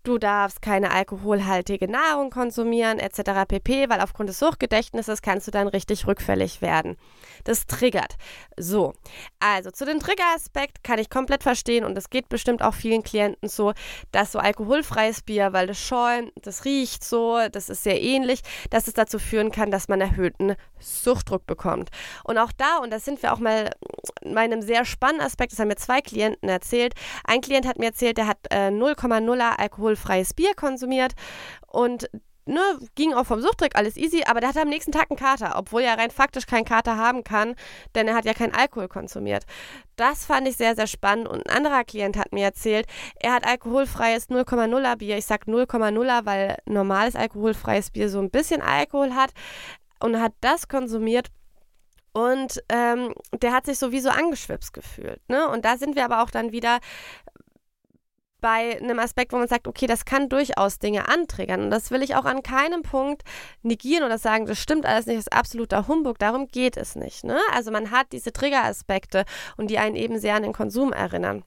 du 0.03 0.17
darfst 0.17 0.61
keine 0.61 0.91
alkoholhaltige 0.91 1.89
Nahrung 1.89 2.29
konsumieren 2.29 2.99
etc. 2.99 3.45
pp, 3.47 3.89
weil 3.89 4.01
aufgrund 4.01 4.29
des 4.29 4.39
Suchtgedächtnisses 4.39 5.21
kannst 5.21 5.47
du 5.47 5.51
dann 5.51 5.67
richtig 5.67 6.07
rückfällig 6.07 6.61
werden. 6.61 6.97
Das 7.43 7.65
triggert. 7.65 8.15
So, 8.57 8.93
also 9.39 9.71
zu 9.71 9.85
dem 9.85 9.99
Triggeraspekt 9.99 10.83
kann 10.83 10.99
ich 10.99 11.09
komplett 11.09 11.43
verstehen 11.43 11.83
und 11.83 11.97
es 11.97 12.09
geht 12.09 12.29
bestimmt 12.29 12.61
auch 12.61 12.73
vielen 12.73 13.03
Klienten 13.03 13.49
so, 13.49 13.73
dass 14.11 14.31
so 14.31 14.39
alkoholfreies 14.39 15.21
Bier, 15.21 15.53
weil 15.53 15.67
das 15.67 15.79
schäumt, 15.79 16.31
das 16.41 16.65
riecht 16.65 17.03
so, 17.03 17.39
das 17.51 17.69
ist 17.69 17.83
sehr 17.83 18.01
ähnlich, 18.01 18.41
dass 18.69 18.87
es 18.87 18.93
dazu 18.93 19.19
führen 19.19 19.51
kann, 19.51 19.71
dass 19.71 19.87
man 19.87 20.01
erhöhten 20.01 20.55
Suchtdruck 20.79 21.45
bekommt. 21.45 21.89
Und 22.23 22.37
auch 22.37 22.51
da, 22.51 22.77
und 22.77 22.91
da 22.91 22.99
sind 22.99 23.21
wir 23.21 23.33
auch 23.33 23.39
mal 23.39 23.71
bei 24.23 24.41
einem 24.41 24.61
sehr 24.61 24.85
spannenden 24.85 25.25
Aspekt, 25.25 25.51
das 25.51 25.59
haben 25.59 25.67
mir 25.67 25.75
zwei 25.75 26.01
Klienten 26.01 26.49
erzählt. 26.49 26.93
Ein 27.23 27.41
Klient 27.41 27.67
hat 27.67 27.79
mir 27.79 27.87
erzählt, 27.87 28.17
der 28.17 28.27
hat 28.27 28.39
äh, 28.49 28.69
0,0er 28.69 29.59
Alkohol 29.59 29.90
alkoholfreies 29.91 30.33
Bier 30.33 30.53
konsumiert 30.55 31.13
und 31.67 32.09
ne, 32.45 32.61
ging 32.95 33.13
auch 33.13 33.25
vom 33.25 33.41
Suchtdruck 33.41 33.75
alles 33.75 33.97
easy, 33.97 34.23
aber 34.25 34.39
der 34.39 34.49
hatte 34.49 34.61
am 34.61 34.69
nächsten 34.69 34.91
Tag 34.91 35.07
einen 35.09 35.19
Kater, 35.19 35.53
obwohl 35.57 35.81
er 35.81 35.97
rein 35.97 36.11
faktisch 36.11 36.45
keinen 36.45 36.65
Kater 36.65 36.97
haben 36.97 37.23
kann, 37.23 37.55
denn 37.95 38.07
er 38.07 38.15
hat 38.15 38.25
ja 38.25 38.33
keinen 38.33 38.53
Alkohol 38.53 38.87
konsumiert. 38.87 39.45
Das 39.95 40.25
fand 40.25 40.47
ich 40.47 40.57
sehr, 40.57 40.75
sehr 40.75 40.87
spannend 40.87 41.27
und 41.27 41.47
ein 41.47 41.55
anderer 41.55 41.83
Klient 41.83 42.17
hat 42.17 42.33
mir 42.33 42.45
erzählt, 42.45 42.87
er 43.19 43.33
hat 43.33 43.45
alkoholfreies 43.45 44.29
0,0er 44.29 44.95
Bier. 44.97 45.17
Ich 45.17 45.25
sage 45.25 45.51
0,0er, 45.51 46.25
weil 46.25 46.57
normales 46.65 47.15
alkoholfreies 47.15 47.91
Bier 47.91 48.09
so 48.09 48.19
ein 48.19 48.31
bisschen 48.31 48.61
Alkohol 48.61 49.13
hat 49.13 49.31
und 49.99 50.19
hat 50.19 50.33
das 50.41 50.67
konsumiert 50.67 51.27
und 52.13 52.61
ähm, 52.67 53.13
der 53.31 53.53
hat 53.53 53.65
sich 53.65 53.79
sowieso 53.79 54.09
angeschwipst 54.09 54.73
gefühlt. 54.73 55.21
Ne? 55.29 55.47
Und 55.47 55.63
da 55.63 55.77
sind 55.77 55.95
wir 55.95 56.03
aber 56.03 56.21
auch 56.21 56.29
dann 56.29 56.51
wieder 56.51 56.79
bei 58.41 58.79
einem 58.79 58.99
Aspekt, 58.99 59.31
wo 59.31 59.37
man 59.37 59.47
sagt, 59.47 59.67
okay, 59.67 59.87
das 59.87 60.05
kann 60.05 60.27
durchaus 60.27 60.79
Dinge 60.79 61.07
antriggern. 61.07 61.61
Und 61.63 61.69
das 61.69 61.91
will 61.91 62.01
ich 62.01 62.15
auch 62.15 62.25
an 62.25 62.43
keinem 62.43 62.81
Punkt 62.81 63.23
negieren 63.61 64.03
oder 64.03 64.17
sagen, 64.17 64.45
das 64.47 64.59
stimmt 64.59 64.85
alles 64.85 65.05
nicht, 65.05 65.17
das 65.17 65.27
ist 65.27 65.33
absoluter 65.33 65.87
Humbug. 65.87 66.19
Darum 66.19 66.47
geht 66.47 66.75
es 66.75 66.95
nicht. 66.95 67.23
Ne? 67.23 67.39
Also 67.53 67.71
man 67.71 67.91
hat 67.91 68.07
diese 68.11 68.33
Triggeraspekte 68.33 69.25
und 69.57 69.69
die 69.69 69.77
einen 69.77 69.95
eben 69.95 70.19
sehr 70.19 70.35
an 70.35 70.43
den 70.43 70.53
Konsum 70.53 70.91
erinnern. 70.91 71.43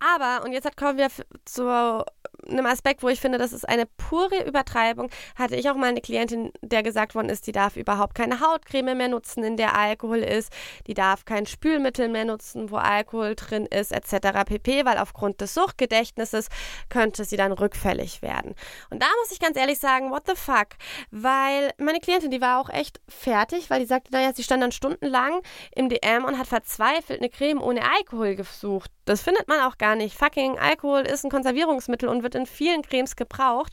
Aber, 0.00 0.44
und 0.44 0.52
jetzt 0.52 0.76
kommen 0.76 0.98
wir 0.98 1.08
zu 1.44 2.04
einem 2.48 2.66
Aspekt, 2.66 3.02
wo 3.02 3.08
ich 3.08 3.20
finde, 3.20 3.38
das 3.38 3.52
ist 3.52 3.68
eine 3.68 3.86
pure 3.86 4.46
Übertreibung, 4.46 5.10
hatte 5.36 5.56
ich 5.56 5.68
auch 5.68 5.74
mal 5.74 5.88
eine 5.88 6.00
Klientin, 6.00 6.52
der 6.62 6.82
gesagt 6.82 7.14
worden 7.14 7.28
ist, 7.28 7.46
die 7.46 7.52
darf 7.52 7.76
überhaupt 7.76 8.14
keine 8.14 8.40
Hautcreme 8.40 8.96
mehr 8.96 9.08
nutzen, 9.08 9.42
in 9.44 9.56
der 9.56 9.76
Alkohol 9.76 10.18
ist, 10.18 10.52
die 10.86 10.94
darf 10.94 11.24
kein 11.24 11.46
Spülmittel 11.46 12.08
mehr 12.08 12.24
nutzen, 12.24 12.70
wo 12.70 12.76
Alkohol 12.76 13.34
drin 13.34 13.66
ist, 13.66 13.92
etc. 13.92 14.44
pp, 14.46 14.84
weil 14.84 14.98
aufgrund 14.98 15.40
des 15.40 15.54
Suchtgedächtnisses 15.54 16.48
könnte 16.88 17.24
sie 17.24 17.36
dann 17.36 17.52
rückfällig 17.52 18.22
werden. 18.22 18.54
Und 18.90 19.02
da 19.02 19.06
muss 19.20 19.32
ich 19.32 19.40
ganz 19.40 19.56
ehrlich 19.56 19.78
sagen, 19.78 20.10
what 20.10 20.22
the 20.26 20.36
fuck? 20.36 20.68
Weil 21.10 21.72
meine 21.78 22.00
Klientin, 22.00 22.30
die 22.30 22.40
war 22.40 22.60
auch 22.60 22.70
echt 22.70 23.00
fertig, 23.08 23.70
weil 23.70 23.80
die 23.80 23.86
sagte, 23.86 24.12
naja, 24.12 24.32
sie 24.34 24.42
stand 24.42 24.62
dann 24.62 24.72
stundenlang 24.72 25.40
im 25.74 25.88
DM 25.88 26.24
und 26.24 26.38
hat 26.38 26.46
verzweifelt 26.46 27.20
eine 27.20 27.28
Creme 27.28 27.60
ohne 27.60 27.82
Alkohol 27.82 28.36
gesucht. 28.36 28.90
Das 29.08 29.22
findet 29.22 29.48
man 29.48 29.60
auch 29.60 29.78
gar 29.78 29.94
nicht. 29.96 30.16
Fucking 30.16 30.58
Alkohol 30.58 31.00
ist 31.00 31.24
ein 31.24 31.30
Konservierungsmittel 31.30 32.10
und 32.10 32.22
wird 32.22 32.34
in 32.34 32.44
vielen 32.44 32.82
Cremes 32.82 33.16
gebraucht. 33.16 33.72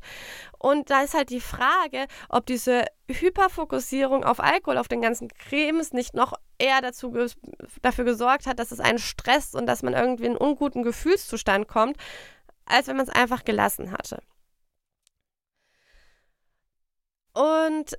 Und 0.59 0.89
da 0.89 1.01
ist 1.01 1.13
halt 1.13 1.29
die 1.29 1.41
Frage, 1.41 2.07
ob 2.29 2.45
diese 2.45 2.85
Hyperfokussierung 3.09 4.23
auf 4.23 4.39
Alkohol, 4.39 4.77
auf 4.77 4.87
den 4.87 5.01
ganzen 5.01 5.27
Cremes 5.27 5.91
nicht 5.91 6.13
noch 6.13 6.33
eher 6.57 6.81
dazu 6.81 7.13
dafür 7.81 8.05
gesorgt 8.05 8.47
hat, 8.47 8.59
dass 8.59 8.71
es 8.71 8.79
einen 8.79 8.97
stresst 8.97 9.55
und 9.55 9.65
dass 9.65 9.83
man 9.83 9.93
irgendwie 9.93 10.23
in 10.23 10.31
einen 10.31 10.37
unguten 10.37 10.83
Gefühlszustand 10.83 11.67
kommt, 11.67 11.97
als 12.65 12.87
wenn 12.87 12.95
man 12.95 13.05
es 13.05 13.13
einfach 13.13 13.43
gelassen 13.43 13.91
hatte. 13.91 14.21
Und 17.33 17.97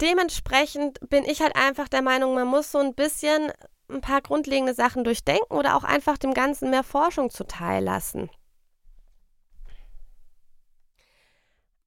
dementsprechend 0.00 1.00
bin 1.10 1.24
ich 1.24 1.42
halt 1.42 1.54
einfach 1.54 1.88
der 1.88 2.00
Meinung, 2.00 2.34
man 2.34 2.48
muss 2.48 2.72
so 2.72 2.78
ein 2.78 2.94
bisschen 2.94 3.52
ein 3.88 4.00
paar 4.00 4.20
grundlegende 4.20 4.74
Sachen 4.74 5.04
durchdenken 5.04 5.54
oder 5.54 5.76
auch 5.76 5.84
einfach 5.84 6.18
dem 6.18 6.34
Ganzen 6.34 6.70
mehr 6.70 6.82
Forschung 6.82 7.30
zuteil 7.30 7.82
lassen. 7.82 8.30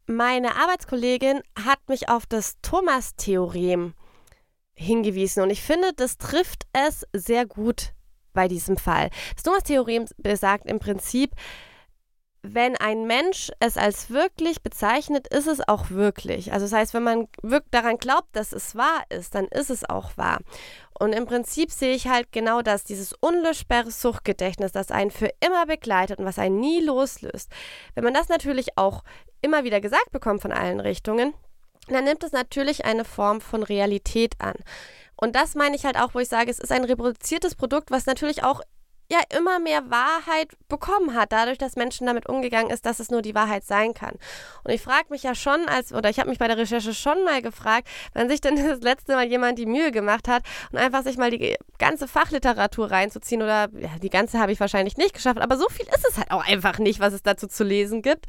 Meine 0.05 0.55
Arbeitskollegin 0.55 1.41
hat 1.63 1.79
mich 1.87 2.09
auf 2.09 2.25
das 2.25 2.55
Thomas-Theorem 2.61 3.93
hingewiesen 4.73 5.43
und 5.43 5.49
ich 5.51 5.61
finde, 5.61 5.93
das 5.93 6.17
trifft 6.17 6.65
es 6.73 7.05
sehr 7.13 7.45
gut 7.45 7.93
bei 8.33 8.47
diesem 8.47 8.77
Fall. 8.77 9.09
Das 9.35 9.43
Thomas-Theorem 9.43 10.05
besagt 10.17 10.65
im 10.65 10.79
Prinzip, 10.79 11.35
wenn 12.41 12.77
ein 12.77 13.05
Mensch 13.05 13.51
es 13.59 13.77
als 13.77 14.09
wirklich 14.09 14.63
bezeichnet, 14.63 15.27
ist 15.27 15.47
es 15.47 15.67
auch 15.67 15.89
wirklich. 15.89 16.53
Also 16.53 16.65
das 16.65 16.73
heißt, 16.73 16.93
wenn 16.93 17.03
man 17.03 17.27
daran 17.69 17.97
glaubt, 17.97 18.29
dass 18.31 18.53
es 18.53 18.75
wahr 18.75 19.03
ist, 19.09 19.35
dann 19.35 19.45
ist 19.45 19.69
es 19.69 19.87
auch 19.87 20.15
wahr. 20.15 20.39
Und 20.99 21.13
im 21.13 21.25
Prinzip 21.25 21.71
sehe 21.71 21.95
ich 21.95 22.07
halt 22.07 22.31
genau 22.31 22.61
das, 22.61 22.83
dieses 22.83 23.13
unlöschbare 23.13 23.89
Suchtgedächtnis, 23.89 24.73
das 24.73 24.91
einen 24.91 25.11
für 25.11 25.31
immer 25.39 25.65
begleitet 25.65 26.19
und 26.19 26.25
was 26.25 26.37
einen 26.37 26.59
nie 26.59 26.81
loslöst. 26.81 27.49
Wenn 27.95 28.03
man 28.03 28.13
das 28.13 28.27
natürlich 28.27 28.77
auch 28.77 29.03
immer 29.41 29.63
wieder 29.63 29.79
gesagt 29.79 30.11
bekommt 30.11 30.41
von 30.41 30.51
allen 30.51 30.81
Richtungen, 30.81 31.33
dann 31.87 32.03
nimmt 32.03 32.23
es 32.23 32.33
natürlich 32.33 32.83
eine 32.83 33.05
Form 33.05 33.39
von 33.39 33.63
Realität 33.63 34.33
an. 34.39 34.55
Und 35.15 35.35
das 35.35 35.55
meine 35.55 35.75
ich 35.75 35.85
halt 35.85 35.97
auch, 35.97 36.13
wo 36.13 36.19
ich 36.19 36.29
sage, 36.29 36.51
es 36.51 36.59
ist 36.59 36.71
ein 36.71 36.83
reproduziertes 36.83 37.55
Produkt, 37.55 37.91
was 37.91 38.05
natürlich 38.05 38.43
auch 38.43 38.61
ja 39.11 39.19
immer 39.35 39.59
mehr 39.59 39.89
Wahrheit 39.89 40.49
bekommen 40.67 41.15
hat, 41.15 41.31
dadurch, 41.31 41.57
dass 41.57 41.75
Menschen 41.75 42.05
damit 42.05 42.29
umgegangen 42.29 42.69
ist, 42.69 42.85
dass 42.85 42.99
es 42.99 43.09
nur 43.09 43.21
die 43.21 43.33
Wahrheit 43.33 43.63
sein 43.63 43.93
kann. 43.93 44.15
Und 44.63 44.71
ich 44.71 44.81
frage 44.81 45.07
mich 45.09 45.23
ja 45.23 45.33
schon, 45.33 45.67
als, 45.67 45.91
oder 45.91 46.09
ich 46.09 46.19
habe 46.19 46.29
mich 46.29 46.37
bei 46.37 46.47
der 46.47 46.57
Recherche 46.57 46.93
schon 46.93 47.23
mal 47.23 47.41
gefragt, 47.41 47.87
wenn 48.13 48.29
sich 48.29 48.39
denn 48.39 48.55
das 48.67 48.81
letzte 48.81 49.13
Mal 49.13 49.25
jemand 49.25 49.57
die 49.57 49.65
Mühe 49.65 49.91
gemacht 49.91 50.27
hat 50.27 50.43
und 50.71 50.77
einfach 50.77 51.03
sich 51.03 51.17
mal 51.17 51.31
die 51.31 51.57
ganze 51.79 52.07
Fachliteratur 52.07 52.91
reinzuziehen 52.91 53.41
oder 53.41 53.69
ja, 53.77 53.89
die 54.01 54.11
ganze 54.11 54.39
habe 54.39 54.51
ich 54.51 54.59
wahrscheinlich 54.59 54.97
nicht 54.97 55.13
geschafft, 55.15 55.41
aber 55.41 55.57
so 55.57 55.67
viel 55.69 55.87
ist 55.87 56.07
es 56.07 56.17
halt 56.17 56.31
auch 56.31 56.45
einfach 56.45 56.77
nicht, 56.77 56.99
was 56.99 57.13
es 57.13 57.23
dazu 57.23 57.47
zu 57.47 57.63
lesen 57.63 58.01
gibt. 58.01 58.25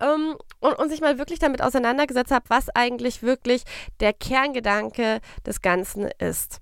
Um, 0.00 0.08
ähm, 0.08 0.36
und, 0.58 0.74
und 0.74 0.88
sich 0.88 1.00
mal 1.00 1.18
wirklich 1.18 1.38
damit 1.38 1.62
auseinandergesetzt 1.62 2.32
habe, 2.32 2.46
was 2.48 2.68
eigentlich 2.68 3.22
wirklich 3.22 3.62
der 4.00 4.12
Kerngedanke 4.12 5.20
des 5.46 5.62
Ganzen 5.62 6.10
ist. 6.18 6.60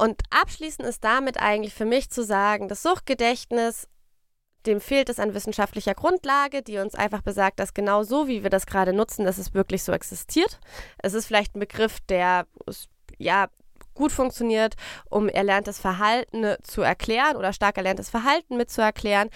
Und 0.00 0.22
abschließend 0.30 0.88
ist 0.88 1.04
damit 1.04 1.36
eigentlich 1.36 1.74
für 1.74 1.84
mich 1.84 2.08
zu 2.08 2.24
sagen, 2.24 2.68
das 2.68 2.82
Suchtgedächtnis, 2.82 3.86
dem 4.64 4.80
fehlt 4.80 5.10
es 5.10 5.20
an 5.20 5.34
wissenschaftlicher 5.34 5.92
Grundlage, 5.92 6.62
die 6.62 6.78
uns 6.78 6.94
einfach 6.94 7.20
besagt, 7.20 7.60
dass 7.60 7.74
genau 7.74 8.02
so, 8.02 8.26
wie 8.26 8.42
wir 8.42 8.48
das 8.48 8.64
gerade 8.64 8.94
nutzen, 8.94 9.26
dass 9.26 9.36
es 9.36 9.52
wirklich 9.52 9.82
so 9.82 9.92
existiert. 9.92 10.58
Es 11.02 11.12
ist 11.12 11.26
vielleicht 11.26 11.54
ein 11.54 11.60
Begriff, 11.60 12.00
der 12.08 12.46
ja 13.18 13.48
gut 13.92 14.10
funktioniert, 14.10 14.74
um 15.10 15.28
erlerntes 15.28 15.78
Verhalten 15.78 16.56
zu 16.62 16.80
erklären 16.80 17.36
oder 17.36 17.52
stark 17.52 17.76
erlerntes 17.76 18.08
Verhalten 18.08 18.56
mitzuerklären. 18.56 19.28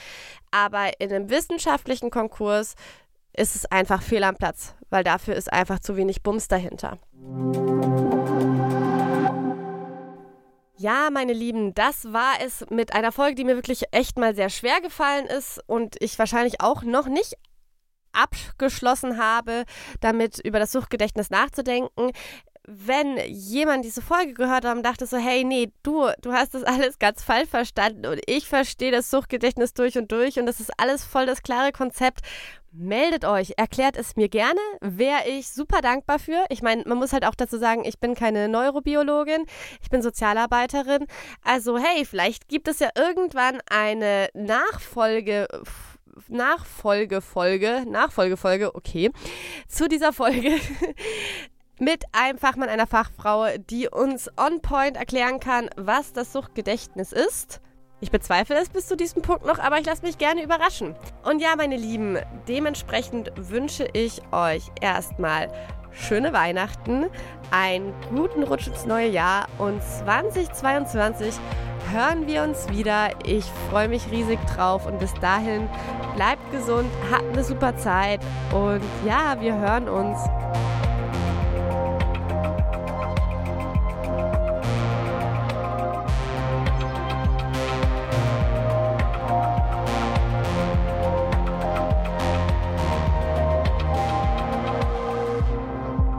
Aber 0.51 0.99
in 0.99 1.13
einem 1.13 1.29
wissenschaftlichen 1.29 2.11
Konkurs 2.11 2.75
ist 3.35 3.55
es 3.55 3.67
einfach 3.67 4.01
fehl 4.01 4.25
am 4.25 4.37
Platz, 4.37 4.75
weil 4.89 5.05
dafür 5.05 5.35
ist 5.35 5.53
einfach 5.53 5.81
zu 5.81 5.99
wenig 5.99 6.23
Bums 6.23 6.49
dahinter. 6.49 6.97
Ja, 10.77 11.09
meine 11.13 11.33
Lieben, 11.33 11.73
das 11.75 12.13
war 12.13 12.35
es 12.45 12.65
mit 12.69 12.95
einer 12.95 13.13
Folge, 13.13 13.37
die 13.37 13.45
mir 13.45 13.55
wirklich 13.55 13.85
echt 13.93 14.19
mal 14.19 14.35
sehr 14.35 14.51
schwer 14.51 14.81
gefallen 14.81 15.27
ist 15.27 15.61
und 15.67 15.97
ich 16.01 16.19
wahrscheinlich 16.19 16.61
auch 16.61 16.83
noch 16.83 17.07
nicht 17.07 17.35
abgeschlossen 18.13 19.19
habe, 19.19 19.65
damit 20.01 20.41
über 20.41 20.59
das 20.59 20.73
Suchtgedächtnis 20.73 21.31
nachzudenken 21.31 22.11
wenn 22.67 23.19
jemand 23.29 23.85
diese 23.85 24.01
Folge 24.03 24.33
gehört 24.33 24.65
hat 24.65 24.77
und 24.77 24.83
dachte 24.83 25.07
so, 25.07 25.17
hey, 25.17 25.45
nee, 25.45 25.71
du, 25.83 26.09
du 26.23 26.33
hast 26.33 26.55
das 26.55 26.65
alles 26.65 26.99
ganz 26.99 27.23
falsch 27.23 27.49
verstanden 27.49 28.07
und 28.07 28.21
ich 28.27 28.49
verstehe 28.49 28.91
das 28.91 29.11
Suchtgedächtnis 29.11 29.75
durch 29.75 29.99
und 29.99 30.11
durch 30.13 30.39
und 30.39 30.47
das 30.47 30.61
ist 30.61 30.73
alles 30.79 31.05
voll 31.05 31.27
das 31.27 31.43
klare 31.43 31.73
Konzept, 31.73 32.21
meldet 32.73 33.25
euch, 33.25 33.55
erklärt 33.57 33.97
es 33.97 34.17
mir 34.17 34.29
gerne, 34.29 34.59
wäre 34.81 35.29
ich 35.29 35.49
super 35.49 35.81
dankbar 35.81 36.19
für. 36.19 36.45
Ich 36.49 36.63
meine, 36.63 36.83
man 36.87 36.99
muss 36.99 37.13
halt 37.13 37.25
auch 37.25 37.35
dazu 37.35 37.59
sagen, 37.59 37.85
ich 37.85 37.99
bin 38.01 38.15
keine 38.15 38.49
Neurobiologin, 38.49 39.45
ich 39.81 39.91
bin 39.91 40.03
Sozialarbeiterin. 40.03 41.07
Also 41.43 41.79
hey, 41.79 42.05
vielleicht 42.05 42.49
gibt 42.49 42.67
es 42.67 42.81
ja 42.81 42.91
irgendwann 42.97 43.61
eine 43.71 44.29
Nachfolge 44.35 45.47
Nachfolgefolge, 46.29 47.85
Nachfolgefolge, 47.89 48.75
okay, 48.75 49.11
zu 49.69 49.89
dieser 49.89 50.13
Folge, 50.13 50.53
mit 51.85 52.05
einem 52.13 52.39
Fachmann, 52.39 52.71
einer 52.71 52.87
Fachfrau, 52.87 53.47
die 53.71 53.89
uns 53.89 54.31
on 54.39 54.61
point 54.63 54.97
erklären 54.97 55.39
kann, 55.39 55.69
was 55.77 56.15
das 56.15 56.33
Suchtgedächtnis 56.33 57.13
ist. 57.13 57.61
Ich 58.01 58.11
bezweifle 58.11 58.57
es 58.57 58.71
bis 58.71 58.87
zu 58.87 58.97
diesem 58.97 59.21
Punkt 59.21 59.45
noch, 59.45 59.59
aber 59.59 59.79
ich 59.79 59.87
lasse 59.87 60.03
mich 60.03 60.17
gerne 60.17 60.43
überraschen. 60.43 60.95
Und 61.25 61.41
ja, 61.41 61.57
meine 61.57 61.77
Lieben, 61.77 62.19
dementsprechend 62.49 63.33
wünsche 63.37 63.87
ich 63.93 64.23
euch 64.33 64.71
erstmal 64.81 65.49
schöne 65.93 66.33
Weihnachten, 66.33 67.07
einen 67.51 67.93
guten 68.15 68.43
Rutsch 68.43 68.67
ins 68.67 68.87
neue 68.87 69.09
Jahr 69.09 69.47
und 69.59 69.83
2022 69.83 71.35
hören 71.93 72.27
wir 72.27 72.43
uns 72.43 72.69
wieder. 72.71 73.11
Ich 73.27 73.45
freue 73.71 73.89
mich 73.89 74.11
riesig 74.11 74.39
drauf 74.55 74.87
und 74.87 74.99
bis 74.99 75.13
dahin 75.15 75.69
bleibt 76.17 76.51
gesund, 76.51 76.91
habt 77.13 77.31
eine 77.33 77.45
super 77.45 77.77
Zeit 77.77 78.21
und 78.53 78.83
ja, 79.07 79.41
wir 79.41 79.55
hören 79.57 79.89
uns. 79.89 80.19